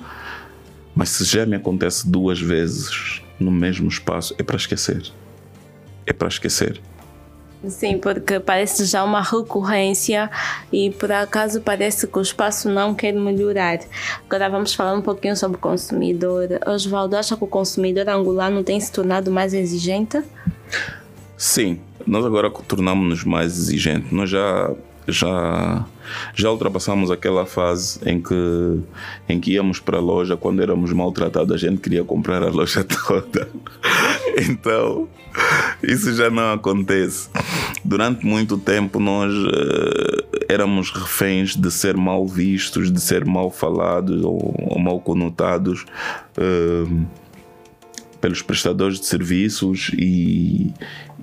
Mas 0.95 1.11
se 1.11 1.25
já 1.25 1.47
me 1.47 1.55
acontece 1.55 2.11
duas 2.11 2.41
vezes 2.41 3.23
no 3.39 3.53
mesmo 3.53 3.87
espaço, 3.87 4.35
é 4.37 4.43
para 4.43 4.57
esquecer 4.57 5.13
é 6.09 6.13
para 6.13 6.29
esquecer. 6.29 6.81
Sim, 7.67 7.99
porque 7.99 8.39
parece 8.39 8.85
já 8.85 9.03
uma 9.03 9.21
recorrência 9.21 10.31
e 10.73 10.91
por 10.91 11.11
acaso 11.11 11.61
parece 11.61 12.07
que 12.07 12.17
o 12.17 12.23
espaço 12.23 12.71
não 12.71 12.95
quer 12.95 13.13
melhorar. 13.13 13.81
Agora 14.27 14.49
vamos 14.49 14.75
falar 14.75 14.95
um 14.95 15.03
pouquinho 15.03 15.37
sobre 15.37 15.57
o 15.57 15.61
consumidor. 15.61 16.49
Oswaldo, 16.67 17.17
acha 17.17 17.37
que 17.37 17.43
o 17.43 17.49
consumidor 17.49 18.09
angolano 18.09 18.63
tem 18.63 18.79
se 18.79 18.93
tornado 18.93 19.33
mais 19.33 19.55
exigente? 19.55 20.23
Sim, 21.37 21.81
nós 22.07 22.25
agora 22.25 22.49
tornamos-nos 22.49 23.25
mais 23.25 23.59
exigentes. 23.59 24.13
Nós 24.13 24.31
já 24.31 24.73
já 25.09 25.85
já 26.35 26.51
ultrapassamos 26.51 27.11
aquela 27.11 27.47
fase 27.47 28.01
em 28.07 28.21
que 28.21 28.81
em 29.29 29.41
que 29.41 29.53
íamos 29.53 29.81
para 29.81 29.99
a 29.99 30.01
loja 30.01 30.37
quando 30.37 30.63
éramos 30.63 30.93
maltratados 30.93 31.55
a 31.55 31.59
gente 31.59 31.81
queria 31.81 32.05
comprar 32.05 32.43
a 32.43 32.51
loja 32.51 32.85
toda. 33.07 33.49
Então 34.49 35.09
isso 35.83 36.15
já 36.15 36.31
não 36.31 36.53
acontece. 36.53 37.29
Durante 37.85 38.25
muito 38.25 38.59
tempo 38.59 38.99
nós 38.99 39.33
uh, 39.33 40.29
éramos 40.49 40.91
reféns 40.91 41.57
de 41.57 41.71
ser 41.71 41.97
mal 41.97 42.27
vistos 42.27 42.93
de 42.93 43.01
ser 43.01 43.25
mal 43.25 43.51
falados 43.51 44.25
ou, 44.25 44.55
ou 44.59 44.79
mal 44.79 45.01
conotados 45.01 45.85
uh, 46.37 47.07
pelos 48.21 48.43
prestadores 48.43 49.01
de 49.01 49.07
serviços 49.07 49.91
e, 49.97 50.73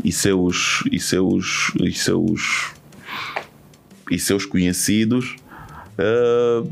e 0.04 0.12
seus 0.12 0.84
e 0.92 1.00
seus 1.00 1.72
e 1.82 1.92
seus 1.92 2.74
e 4.10 4.20
seus 4.20 4.46
conhecidos 4.46 5.36
uh, 6.00 6.70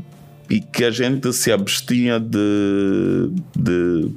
e 0.48 0.60
que 0.60 0.84
a 0.84 0.90
gente 0.90 1.32
se 1.32 1.50
abstinha 1.50 2.20
de, 2.20 3.30
de, 3.56 4.10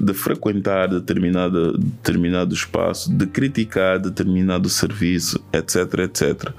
de 0.00 0.14
frequentar 0.14 0.88
determinado, 0.88 1.78
determinado 1.78 2.54
espaço, 2.54 3.12
de 3.12 3.26
criticar 3.26 3.98
determinado 3.98 4.68
serviço, 4.68 5.42
etc, 5.52 6.00
etc. 6.00 6.50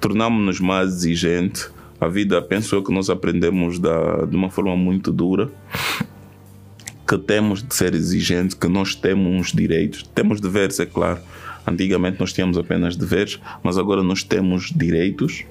Tornámos-nos 0.00 0.60
mais 0.60 0.88
exigentes. 0.94 1.70
A 2.00 2.08
vida, 2.08 2.40
penso 2.42 2.74
eu 2.74 2.82
que 2.82 2.92
nós 2.92 3.08
aprendemos 3.08 3.78
da, 3.78 4.24
de 4.24 4.36
uma 4.36 4.50
forma 4.50 4.76
muito 4.76 5.12
dura 5.12 5.50
que 7.06 7.18
temos 7.18 7.62
de 7.62 7.74
ser 7.74 7.94
exigentes, 7.94 8.54
que 8.54 8.66
nós 8.66 8.94
temos 8.94 9.52
direitos, 9.52 10.02
temos 10.14 10.40
deveres, 10.40 10.80
é 10.80 10.86
claro, 10.86 11.20
Antigamente 11.66 12.18
nós 12.20 12.32
tínhamos 12.32 12.58
apenas 12.58 12.96
deveres, 12.96 13.40
mas 13.62 13.78
agora 13.78 14.02
nós 14.02 14.22
temos 14.22 14.70
direitos 14.74 15.44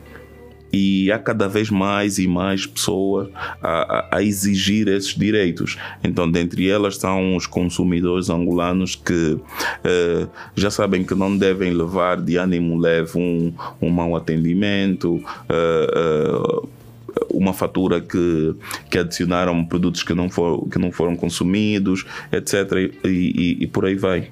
e 0.73 1.11
há 1.11 1.19
cada 1.19 1.47
vez 1.47 1.69
mais 1.69 2.17
e 2.17 2.27
mais 2.27 2.65
pessoas 2.65 3.29
a, 3.61 3.69
a, 3.69 4.17
a, 4.17 4.23
exigir 4.23 4.87
esses 4.87 5.13
direitos. 5.13 5.77
Então, 6.03 6.29
dentre 6.29 6.67
elas 6.67 6.95
estão 6.95 7.35
os 7.35 7.45
consumidores 7.45 8.31
angolanos 8.31 8.95
que 8.95 9.33
uh, 9.35 10.29
já 10.55 10.71
sabem 10.71 11.03
que 11.03 11.13
não 11.13 11.37
devem 11.37 11.71
levar 11.71 12.19
de 12.19 12.37
ânimo 12.37 12.75
leve 12.75 13.19
um, 13.19 13.53
um 13.79 13.89
mau 13.91 14.15
atendimento. 14.15 15.23
Uh, 15.47 16.63
uh, 16.63 16.69
uma 17.29 17.53
fatura 17.53 18.01
que, 18.01 18.55
que 18.89 18.97
adicionaram 18.97 19.63
produtos 19.63 20.01
que 20.01 20.15
não, 20.15 20.31
for, 20.31 20.67
que 20.67 20.79
não 20.79 20.91
foram 20.91 21.15
consumidos, 21.15 22.03
etc. 22.31 22.91
E, 23.05 23.07
e, 23.07 23.57
e 23.61 23.67
por 23.67 23.85
aí 23.85 23.93
vai. 23.93 24.31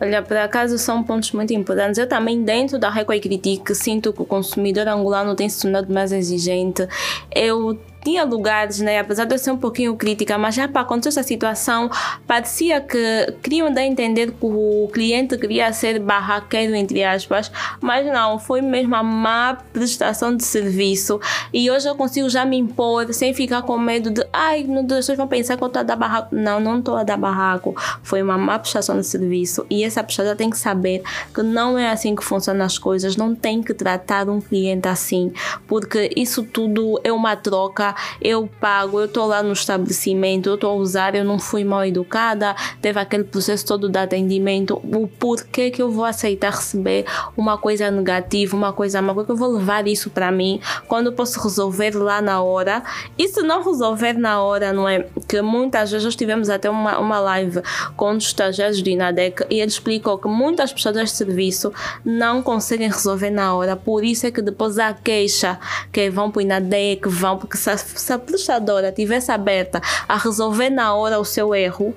Olha, 0.00 0.22
por 0.22 0.36
acaso 0.36 0.76
são 0.78 1.02
pontos 1.02 1.32
muito 1.32 1.52
importantes. 1.52 1.98
Eu 1.98 2.08
também, 2.08 2.42
dentro 2.42 2.78
da 2.78 2.90
Record 2.90 3.20
Critique, 3.20 3.74
sinto 3.74 4.12
que 4.12 4.22
o 4.22 4.24
consumidor 4.24 4.88
angolano 4.88 5.34
tem 5.34 5.48
se 5.48 5.62
tornado 5.62 5.92
mais 5.92 6.12
exigente. 6.12 6.86
Eu 7.34 7.78
tinha 8.04 8.24
lugares, 8.24 8.80
né, 8.80 8.98
apesar 8.98 9.24
de 9.24 9.34
eu 9.34 9.38
ser 9.38 9.50
um 9.50 9.56
pouquinho 9.56 9.96
crítica, 9.96 10.36
mas 10.36 10.54
já 10.54 10.68
para 10.68 10.82
acontecer 10.82 11.08
essa 11.08 11.22
situação, 11.22 11.90
parecia 12.26 12.80
que 12.80 13.34
queriam 13.42 13.72
dar 13.72 13.80
a 13.80 13.86
entender 13.86 14.32
que 14.32 14.36
o 14.46 14.88
cliente 14.92 15.38
queria 15.38 15.72
ser 15.72 15.98
barraqueiro, 15.98 16.74
entre 16.74 17.02
aspas, 17.02 17.50
mas 17.80 18.06
não, 18.06 18.38
foi 18.38 18.60
mesmo 18.60 18.94
a 18.94 19.02
má 19.02 19.56
prestação 19.72 20.36
de 20.36 20.44
serviço. 20.44 21.18
E 21.52 21.70
hoje 21.70 21.88
eu 21.88 21.94
consigo 21.94 22.28
já 22.28 22.44
me 22.44 22.58
impor 22.58 23.12
sem 23.14 23.32
ficar 23.32 23.62
com 23.62 23.78
medo 23.78 24.10
de, 24.10 24.24
ai, 24.32 24.66
as 24.68 24.86
pessoas 24.86 25.18
vão 25.18 25.28
pensar 25.28 25.56
que 25.56 25.62
eu 25.62 25.68
estou 25.68 25.80
a 25.80 25.82
dar 25.82 25.96
barraco. 25.96 26.34
Não, 26.34 26.60
não 26.60 26.78
estou 26.78 26.96
a 26.96 27.02
dar 27.02 27.16
barraco. 27.16 27.74
Foi 28.02 28.22
uma 28.22 28.36
má 28.36 28.58
prestação 28.58 28.98
de 28.98 29.06
serviço. 29.06 29.66
E 29.70 29.84
essa 29.84 30.02
pessoa 30.02 30.34
tem 30.36 30.50
que 30.50 30.58
saber 30.58 31.02
que 31.34 31.42
não 31.42 31.78
é 31.78 31.90
assim 31.90 32.14
que 32.14 32.24
funcionam 32.24 32.64
as 32.64 32.78
coisas, 32.78 33.16
não 33.16 33.34
tem 33.34 33.62
que 33.62 33.72
tratar 33.72 34.28
um 34.28 34.40
cliente 34.40 34.88
assim, 34.88 35.32
porque 35.66 36.10
isso 36.16 36.42
tudo 36.42 37.00
é 37.04 37.12
uma 37.12 37.36
troca 37.36 37.93
eu 38.20 38.48
pago, 38.60 39.00
eu 39.00 39.06
estou 39.06 39.26
lá 39.26 39.42
no 39.42 39.52
estabelecimento, 39.52 40.48
eu 40.48 40.54
estou 40.54 40.70
a 40.70 40.74
usar, 40.74 41.14
eu 41.14 41.24
não 41.24 41.38
fui 41.38 41.64
mal 41.64 41.84
educada, 41.84 42.54
teve 42.80 42.98
aquele 42.98 43.24
processo 43.24 43.64
todo 43.66 43.88
de 43.88 43.98
atendimento, 43.98 44.80
o 44.84 45.06
porquê 45.06 45.70
que 45.70 45.82
eu 45.82 45.90
vou 45.90 46.04
aceitar 46.04 46.52
receber 46.52 47.04
uma 47.36 47.58
coisa 47.58 47.90
negativa, 47.90 48.56
uma 48.56 48.72
coisa 48.72 49.00
má, 49.02 49.14
porque 49.14 49.32
eu 49.32 49.36
vou 49.36 49.52
levar 49.52 49.86
isso 49.86 50.10
para 50.10 50.30
mim, 50.30 50.60
quando 50.88 51.06
eu 51.06 51.12
posso 51.12 51.40
resolver 51.40 51.94
lá 51.96 52.20
na 52.20 52.42
hora, 52.42 52.82
e 53.18 53.28
se 53.28 53.42
não 53.42 53.62
resolver 53.62 54.14
na 54.14 54.42
hora, 54.42 54.72
não 54.72 54.88
é? 54.88 55.06
Que 55.28 55.40
muitas 55.42 55.90
vezes 55.90 56.04
nós 56.04 56.16
tivemos 56.16 56.48
até 56.48 56.68
uma, 56.68 56.98
uma 56.98 57.18
live 57.20 57.60
com 57.96 58.10
os 58.12 58.24
estagiários 58.24 58.82
do 58.82 58.88
INADEC 58.88 59.46
e 59.50 59.60
ele 59.60 59.70
explicou 59.70 60.18
que 60.18 60.28
muitas 60.28 60.72
prestadoras 60.72 61.10
de 61.10 61.16
serviço 61.16 61.72
não 62.04 62.42
conseguem 62.42 62.88
resolver 62.88 63.30
na 63.30 63.54
hora, 63.54 63.76
por 63.76 64.04
isso 64.04 64.26
é 64.26 64.30
que 64.30 64.42
depois 64.42 64.78
há 64.78 64.92
queixa 64.92 65.58
que 65.92 66.10
vão 66.10 66.30
para 66.30 66.40
o 66.40 66.42
INADEC, 66.42 67.08
vão, 67.08 67.38
porque 67.38 67.56
se 67.56 67.70
se 67.84 68.12
a 68.12 68.18
prestadora 68.18 68.90
tivesse 68.90 69.30
aberta 69.30 69.80
a 70.08 70.16
resolver 70.16 70.70
na 70.70 70.94
hora 70.94 71.18
o 71.18 71.24
seu 71.24 71.54
erro, 71.54 71.94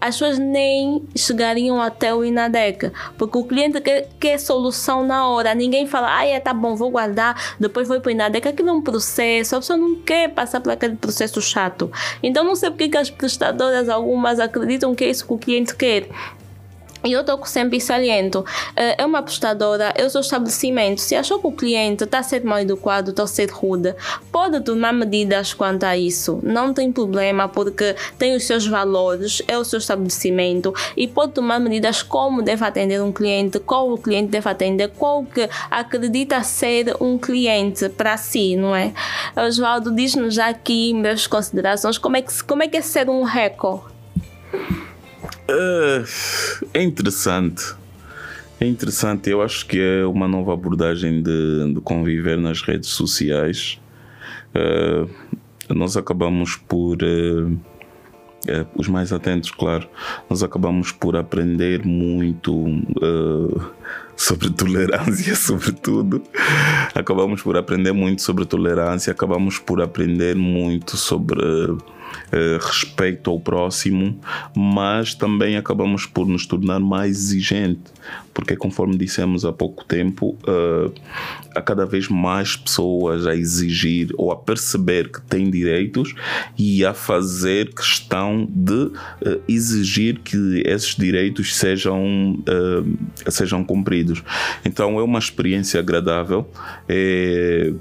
as 0.00 0.14
pessoas 0.16 0.38
nem 0.38 1.06
chegariam 1.14 1.80
até 1.80 2.14
o 2.14 2.24
INADEC, 2.24 2.90
porque 3.18 3.36
o 3.36 3.44
cliente 3.44 3.80
quer, 3.80 4.08
quer 4.18 4.40
solução 4.40 5.06
na 5.06 5.28
hora. 5.28 5.54
Ninguém 5.54 5.86
fala, 5.86 6.16
ah, 6.16 6.26
é, 6.26 6.40
tá 6.40 6.54
bom, 6.54 6.74
vou 6.74 6.90
guardar, 6.90 7.36
depois 7.60 7.86
vou 7.86 8.00
para 8.00 8.08
o 8.08 8.12
INADEC. 8.12 8.48
Aquilo 8.48 8.70
é 8.70 8.72
um 8.72 8.80
processo, 8.80 9.56
a 9.56 9.58
pessoa 9.58 9.76
não 9.76 9.96
quer 9.96 10.30
passar 10.30 10.60
por 10.60 10.72
aquele 10.72 10.96
processo 10.96 11.42
chato. 11.42 11.92
Então, 12.22 12.42
não 12.42 12.56
sei 12.56 12.70
porque 12.70 12.88
que 12.88 12.96
as 12.96 13.10
prestadoras, 13.10 13.88
algumas, 13.90 14.40
acreditam 14.40 14.94
que 14.94 15.04
é 15.04 15.10
isso 15.10 15.26
que 15.26 15.34
o 15.34 15.38
cliente 15.38 15.76
quer. 15.76 16.08
E 17.02 17.12
eu 17.12 17.20
estou 17.20 17.44
sempre 17.46 17.80
saliento. 17.80 18.44
Eh, 18.76 18.96
é 18.98 19.06
uma 19.06 19.20
apostadora, 19.20 19.94
eu 19.96 20.10
sou 20.10 20.20
estabelecimento. 20.20 21.00
Se 21.00 21.14
achou 21.14 21.38
que 21.38 21.46
o 21.46 21.52
cliente 21.52 22.04
está 22.04 22.18
a 22.18 22.22
ser 22.22 22.44
mal 22.44 22.58
educado, 22.58 23.10
está 23.10 23.22
a 23.22 23.26
ser 23.26 23.50
rude, 23.50 23.94
pode 24.30 24.60
tomar 24.60 24.92
medidas 24.92 25.54
quanto 25.54 25.84
a 25.84 25.96
isso. 25.96 26.40
Não 26.42 26.74
tem 26.74 26.92
problema, 26.92 27.48
porque 27.48 27.96
tem 28.18 28.36
os 28.36 28.44
seus 28.44 28.66
valores, 28.66 29.42
é 29.48 29.56
o 29.56 29.64
seu 29.64 29.78
estabelecimento 29.78 30.74
e 30.96 31.08
pode 31.08 31.32
tomar 31.32 31.58
medidas 31.58 32.02
como 32.02 32.42
deve 32.42 32.64
atender 32.64 33.02
um 33.02 33.12
cliente, 33.12 33.58
qual 33.58 33.90
o 33.90 33.98
cliente 33.98 34.30
deve 34.30 34.48
atender, 34.48 34.88
qual 34.88 35.24
que 35.24 35.48
acredita 35.70 36.42
ser 36.42 36.94
um 37.00 37.16
cliente 37.16 37.88
para 37.88 38.16
si, 38.16 38.56
não 38.56 38.74
é? 38.74 38.92
Oswaldo, 39.36 39.94
diz-nos 39.94 40.38
aqui, 40.38 40.92
minhas 40.92 41.26
considerações, 41.26 41.96
como 41.96 42.16
é 42.16 42.22
que, 42.22 42.44
como 42.44 42.62
é, 42.62 42.68
que 42.68 42.76
é 42.76 42.82
ser 42.82 43.08
um 43.08 43.22
recorde? 43.22 43.84
Uh, 45.50 46.04
é 46.72 46.82
interessante. 46.82 47.74
É 48.60 48.66
interessante, 48.66 49.30
eu 49.30 49.40
acho 49.40 49.64
que 49.64 49.80
é 49.80 50.04
uma 50.04 50.28
nova 50.28 50.52
abordagem 50.52 51.22
de, 51.22 51.72
de 51.72 51.80
conviver 51.80 52.36
nas 52.36 52.60
redes 52.60 52.90
sociais. 52.90 53.80
Uh, 54.54 55.08
nós 55.74 55.96
acabamos 55.96 56.56
por. 56.56 56.98
Uh, 57.02 57.52
uh, 57.52 58.66
os 58.76 58.86
mais 58.86 59.14
atentos, 59.14 59.50
claro, 59.50 59.88
nós 60.28 60.42
acabamos 60.42 60.92
por 60.92 61.16
aprender 61.16 61.86
muito 61.86 62.66
sobre 64.14 64.50
tolerância, 64.50 65.34
sobretudo. 65.36 66.22
Acabamos 66.94 67.40
por 67.40 67.56
aprender 67.56 67.92
muito 67.92 68.20
sobre 68.20 68.44
tolerância, 68.44 69.10
acabamos 69.10 69.58
por 69.58 69.80
aprender 69.80 70.36
muito 70.36 70.98
sobre 70.98 71.40
respeito 72.60 73.30
ao 73.30 73.40
próximo, 73.40 74.18
mas 74.54 75.14
também 75.14 75.56
acabamos 75.56 76.06
por 76.06 76.26
nos 76.26 76.46
tornar 76.46 76.78
mais 76.78 77.16
exigentes, 77.16 77.92
porque 78.32 78.56
conforme 78.56 78.96
dissemos 78.96 79.44
há 79.44 79.52
pouco 79.52 79.84
tempo, 79.84 80.36
uh, 80.44 80.92
há 81.54 81.60
cada 81.60 81.84
vez 81.84 82.08
mais 82.08 82.56
pessoas 82.56 83.26
a 83.26 83.34
exigir 83.34 84.10
ou 84.16 84.30
a 84.30 84.36
perceber 84.36 85.10
que 85.10 85.20
têm 85.22 85.50
direitos 85.50 86.14
e 86.58 86.84
a 86.84 86.94
fazer 86.94 87.74
questão 87.74 88.48
de 88.48 88.72
uh, 88.72 88.92
exigir 89.48 90.20
que 90.20 90.62
esses 90.64 90.94
direitos 90.94 91.56
sejam, 91.56 92.42
sejam 93.28 93.64
cumpridos. 93.64 94.22
Então 94.64 94.98
é 94.98 95.02
uma 95.02 95.18
experiência 95.18 95.80
agradável. 95.80 96.48
É, 96.88 97.72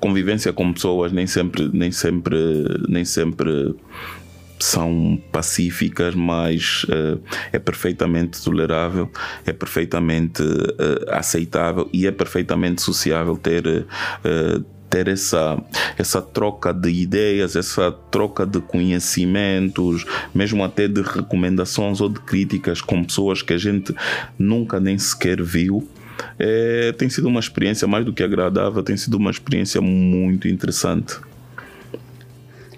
convivência 0.00 0.52
com 0.52 0.72
pessoas 0.72 1.12
nem 1.12 1.26
sempre 1.26 1.70
nem 1.72 1.92
sempre 1.92 2.36
nem 2.88 3.04
sempre 3.04 3.74
são 4.62 5.20
pacíficas, 5.32 6.14
mas 6.14 6.84
uh, 6.84 7.20
é 7.52 7.58
perfeitamente 7.58 8.42
tolerável, 8.42 9.10
é 9.44 9.52
perfeitamente 9.52 10.42
uh, 10.42 11.10
aceitável 11.10 11.88
e 11.92 12.06
é 12.06 12.12
perfeitamente 12.12 12.80
sociável 12.80 13.36
ter 13.36 13.66
uh, 13.66 14.64
ter 14.88 15.08
essa, 15.08 15.58
essa 15.96 16.20
troca 16.20 16.70
de 16.70 16.90
ideias, 16.90 17.56
essa 17.56 17.90
troca 17.90 18.44
de 18.44 18.60
conhecimentos, 18.60 20.04
mesmo 20.34 20.62
até 20.62 20.86
de 20.86 21.00
recomendações 21.00 21.98
ou 22.02 22.10
de 22.10 22.20
críticas 22.20 22.82
com 22.82 23.02
pessoas 23.02 23.40
que 23.40 23.54
a 23.54 23.58
gente 23.58 23.94
nunca 24.38 24.78
nem 24.78 24.98
sequer 24.98 25.42
viu 25.42 25.88
é, 26.38 26.92
tem 26.92 27.08
sido 27.08 27.28
uma 27.28 27.40
experiência 27.40 27.86
mais 27.86 28.04
do 28.04 28.12
que 28.12 28.22
agradável, 28.22 28.82
tem 28.82 28.96
sido 28.96 29.14
uma 29.16 29.30
experiência 29.30 29.80
muito 29.80 30.48
interessante. 30.48 31.16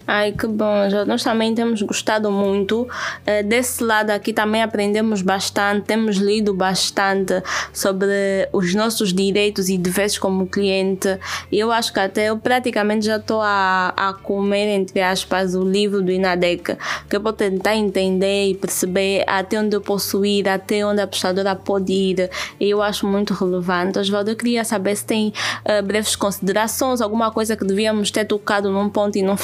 Ai, 0.07 0.33
que 0.33 0.47
bom. 0.47 0.75
Nós 1.07 1.23
também 1.23 1.55
temos 1.55 1.81
gostado 1.81 2.31
muito. 2.31 2.87
Eh, 3.25 3.43
desse 3.43 3.83
lado 3.83 4.11
aqui 4.11 4.35
também 4.35 4.63
aprendemos 4.63 5.23
bastante, 5.23 5.87
temos 5.87 6.17
lido 6.17 6.53
bastante 6.53 7.43
sobre 7.73 8.49
os 8.53 8.75
nossos 8.75 9.15
direitos 9.15 9.71
e 9.71 9.79
deveres 9.79 10.19
como 10.19 10.47
cliente. 10.47 11.19
Eu 11.51 11.73
acho 11.73 11.91
que 11.91 12.01
até 12.01 12.27
eu 12.27 12.37
praticamente 12.37 13.07
já 13.07 13.17
estou 13.17 13.41
a, 13.41 13.95
a 13.97 14.13
comer, 14.13 14.75
entre 14.75 15.01
aspas, 15.01 15.55
o 15.55 15.65
livro 15.65 16.03
do 16.03 16.13
Inadec, 16.13 16.77
que 17.09 17.17
eu 17.17 17.21
vou 17.21 17.33
tentar 17.33 17.75
entender 17.75 18.51
e 18.51 18.55
perceber 18.55 19.25
até 19.27 19.59
onde 19.59 19.75
eu 19.75 19.81
posso 19.81 20.23
ir, 20.25 20.47
até 20.47 20.85
onde 20.85 21.01
a 21.01 21.07
prestadora 21.07 21.57
pode 21.57 21.93
ir. 21.93 22.31
Eu 22.61 22.83
acho 22.83 23.07
muito 23.07 23.33
relevante. 23.33 23.99
Osvaldo, 23.99 24.31
eu 24.31 24.37
queria 24.37 24.65
saber 24.65 24.97
se 24.97 25.07
tem 25.07 25.33
uh, 25.65 25.83
breves 25.83 26.15
considerações, 26.15 27.01
alguma 27.01 27.31
coisa 27.31 27.57
que 27.57 27.65
devíamos 27.65 28.11
ter 28.11 28.27
tocado 28.27 28.71
num 28.71 28.91
ponto 28.91 29.17
e 29.17 29.23
não 29.23 29.37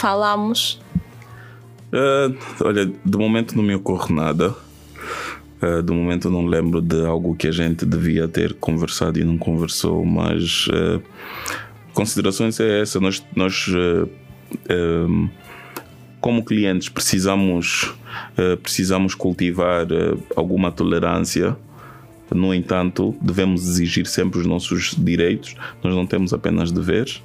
falamos 0.54 0.80
Uh, 1.90 2.38
olha, 2.64 2.86
de 2.86 3.18
momento 3.18 3.56
não 3.56 3.64
me 3.64 3.74
ocorre 3.74 4.14
nada. 4.14 4.54
Uh, 5.60 5.82
de 5.82 5.92
momento 5.92 6.30
não 6.30 6.46
lembro 6.46 6.80
de 6.80 7.04
algo 7.04 7.34
que 7.34 7.48
a 7.48 7.50
gente 7.50 7.84
devia 7.84 8.28
ter 8.28 8.54
conversado 8.54 9.18
e 9.18 9.24
não 9.24 9.36
conversou, 9.36 10.04
mas 10.04 10.68
uh, 10.68 11.02
considerações 11.92 12.60
é 12.60 12.80
essa. 12.80 13.00
Nós, 13.00 13.24
nós 13.34 13.66
como 16.20 16.44
clientes, 16.44 16.88
precisamos, 16.88 17.94
precisamos 18.62 19.14
cultivar 19.14 19.86
alguma 20.36 20.70
tolerância 20.70 21.56
no 22.34 22.54
entanto, 22.54 23.14
devemos 23.20 23.68
exigir 23.68 24.06
sempre 24.06 24.40
os 24.40 24.46
nossos 24.46 24.94
direitos, 24.96 25.54
nós 25.82 25.94
não 25.94 26.06
temos 26.06 26.32
apenas 26.32 26.70
deveres. 26.70 27.22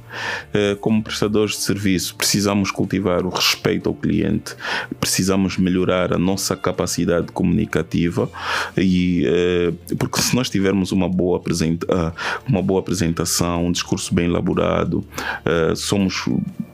Eh, 0.53 0.75
como 0.79 1.03
prestadores 1.03 1.55
de 1.55 1.61
serviço, 1.61 2.15
precisamos 2.15 2.71
cultivar 2.71 3.25
o 3.25 3.29
respeito 3.29 3.89
ao 3.89 3.95
cliente, 3.95 4.55
precisamos 4.99 5.57
melhorar 5.57 6.13
a 6.13 6.17
nossa 6.17 6.55
capacidade 6.55 7.31
comunicativa, 7.31 8.29
e, 8.77 9.23
eh, 9.25 9.73
porque 9.97 10.21
se 10.21 10.35
nós 10.35 10.49
tivermos 10.49 10.91
uma 10.91 11.09
boa, 11.09 11.41
ah, 11.89 12.11
uma 12.47 12.61
boa 12.61 12.79
apresentação, 12.79 13.67
um 13.67 13.71
discurso 13.71 14.13
bem 14.13 14.25
elaborado, 14.25 15.05
eh, 15.45 15.73
somos 15.75 16.25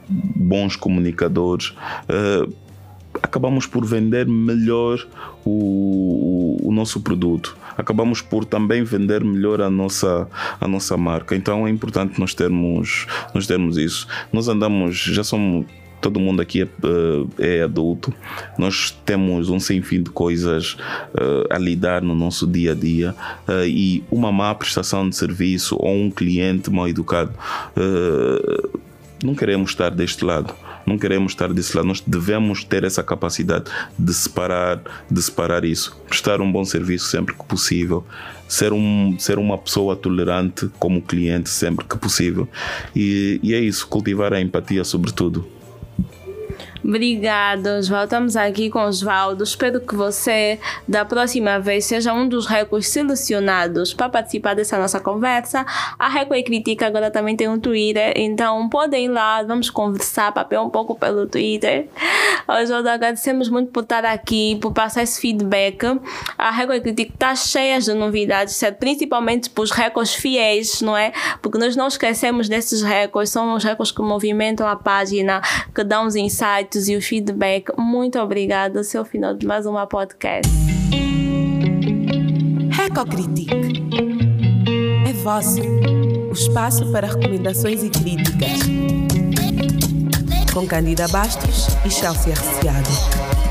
bons 0.08 0.76
comunicadores 0.76 1.74
acabamos 3.20 3.66
por 3.66 3.84
vender 3.84 4.26
melhor 4.26 5.04
o, 5.44 6.58
o, 6.62 6.68
o, 6.68 6.72
nosso 6.72 7.00
produto. 7.00 7.56
Acabamos 7.76 8.20
por 8.22 8.44
também 8.44 8.84
vender 8.84 9.24
melhor 9.24 9.60
a 9.60 9.70
nossa, 9.70 10.28
a 10.60 10.68
nossa 10.68 10.96
marca. 10.96 11.34
Então 11.34 11.66
é 11.66 11.70
importante 11.70 12.20
nós 12.20 12.34
termos, 12.34 13.06
nós 13.34 13.46
termos 13.46 13.76
isso. 13.76 14.06
Nós 14.32 14.48
andamos, 14.48 14.96
já 14.96 15.24
somos 15.24 15.66
todo 16.00 16.18
mundo 16.18 16.42
aqui 16.42 16.62
é, 16.62 16.64
eh, 16.64 17.58
é, 17.58 17.62
adulto, 17.62 18.12
nós 18.58 18.90
temos 19.06 19.48
um 19.48 19.60
sem 19.60 19.80
fim 19.80 20.02
de 20.02 20.10
coisas 20.10 20.72
uh, 21.14 21.46
a 21.48 21.56
lidar 21.56 22.02
no 22.02 22.12
nosso 22.12 22.44
dia 22.44 22.72
a 22.72 22.74
dia 22.74 23.14
uh, 23.46 23.64
e 23.64 24.02
uma 24.10 24.32
má 24.32 24.52
prestação 24.52 25.08
de 25.08 25.14
serviço 25.14 25.76
ou 25.78 25.94
um 25.94 26.10
cliente 26.10 26.68
mal 26.72 26.88
educado, 26.88 27.32
uh, 27.76 28.80
não 29.22 29.36
queremos 29.36 29.70
estar 29.70 29.90
deste 29.90 30.24
lado 30.24 30.52
não 30.86 30.98
queremos 30.98 31.32
estar 31.32 31.52
desse 31.52 31.76
lado. 31.76 31.86
Nós 31.86 32.00
devemos 32.00 32.64
ter 32.64 32.84
essa 32.84 33.02
capacidade 33.02 33.64
de 33.98 34.14
separar, 34.14 34.80
de 35.10 35.22
separar 35.22 35.64
isso, 35.64 35.96
prestar 36.08 36.40
um 36.40 36.50
bom 36.50 36.64
serviço 36.64 37.06
sempre 37.06 37.34
que 37.34 37.44
possível, 37.44 38.04
ser, 38.48 38.72
um, 38.72 39.16
ser 39.18 39.38
uma 39.38 39.56
pessoa 39.58 39.96
tolerante 39.96 40.70
como 40.78 41.00
cliente 41.00 41.48
sempre 41.48 41.84
que 41.84 41.96
possível. 41.96 42.48
E, 42.94 43.40
e 43.42 43.54
é 43.54 43.60
isso, 43.60 43.86
cultivar 43.86 44.32
a 44.32 44.40
empatia 44.40 44.84
sobretudo. 44.84 45.46
Obrigada, 46.84 47.80
Voltamos 47.82 48.36
aqui 48.36 48.68
com 48.68 48.80
Osvaldo. 48.80 49.44
Espero 49.44 49.80
que 49.80 49.94
você, 49.94 50.58
da 50.86 51.04
próxima 51.04 51.60
vez, 51.60 51.84
seja 51.84 52.12
um 52.12 52.28
dos 52.28 52.46
recos 52.46 52.88
selecionados 52.88 53.94
para 53.94 54.08
participar 54.08 54.54
dessa 54.54 54.76
nossa 54.76 54.98
conversa. 54.98 55.64
A 55.96 56.08
Reco 56.08 56.34
e 56.34 56.42
Critica 56.42 56.86
agora 56.86 57.08
também 57.10 57.36
tem 57.36 57.48
um 57.48 57.58
Twitter, 57.58 58.12
então 58.16 58.68
podem 58.68 59.04
ir 59.04 59.08
lá, 59.08 59.42
vamos 59.44 59.70
conversar, 59.70 60.32
papel 60.32 60.62
um 60.62 60.70
pouco 60.70 60.96
pelo 60.96 61.26
Twitter. 61.26 61.88
Osvaldo, 62.48 62.88
agradecemos 62.88 63.48
muito 63.48 63.70
por 63.70 63.84
estar 63.84 64.04
aqui, 64.04 64.58
por 64.60 64.72
passar 64.72 65.04
esse 65.04 65.20
feedback. 65.20 65.86
A 66.36 66.50
Reco 66.50 66.72
e 66.72 66.80
Critica 66.80 67.12
está 67.12 67.34
cheia 67.36 67.78
de 67.80 67.94
novidades, 67.94 68.60
principalmente 68.80 69.48
para 69.48 69.62
os 69.62 69.70
recos 69.70 70.14
fiéis, 70.14 70.80
não 70.80 70.96
é? 70.96 71.12
Porque 71.40 71.58
nós 71.58 71.76
não 71.76 71.86
esquecemos 71.86 72.48
desses 72.48 72.82
recos, 72.82 73.30
são 73.30 73.54
os 73.54 73.62
recos 73.62 73.92
que 73.92 74.02
movimentam 74.02 74.66
a 74.66 74.74
página, 74.74 75.40
que 75.72 75.84
dão 75.84 76.06
os 76.06 76.16
insights 76.16 76.71
e 76.88 76.96
o 76.96 77.02
feedback. 77.02 77.72
Muito 77.78 78.18
obrigada. 78.18 78.80
O 78.80 79.04
final 79.04 79.34
de 79.34 79.46
mais 79.46 79.66
uma 79.66 79.86
podcast. 79.86 80.50
Recocritique. 82.70 83.54
É 85.08 85.12
vosso. 85.12 85.60
O 85.60 86.32
espaço 86.32 86.90
para 86.90 87.06
recomendações 87.06 87.82
e 87.82 87.90
críticas. 87.90 88.60
Com 90.52 90.66
Candida 90.66 91.06
Bastos 91.08 91.68
e 91.84 91.90
Chelsea 91.90 92.32
Arciado. 92.32 93.41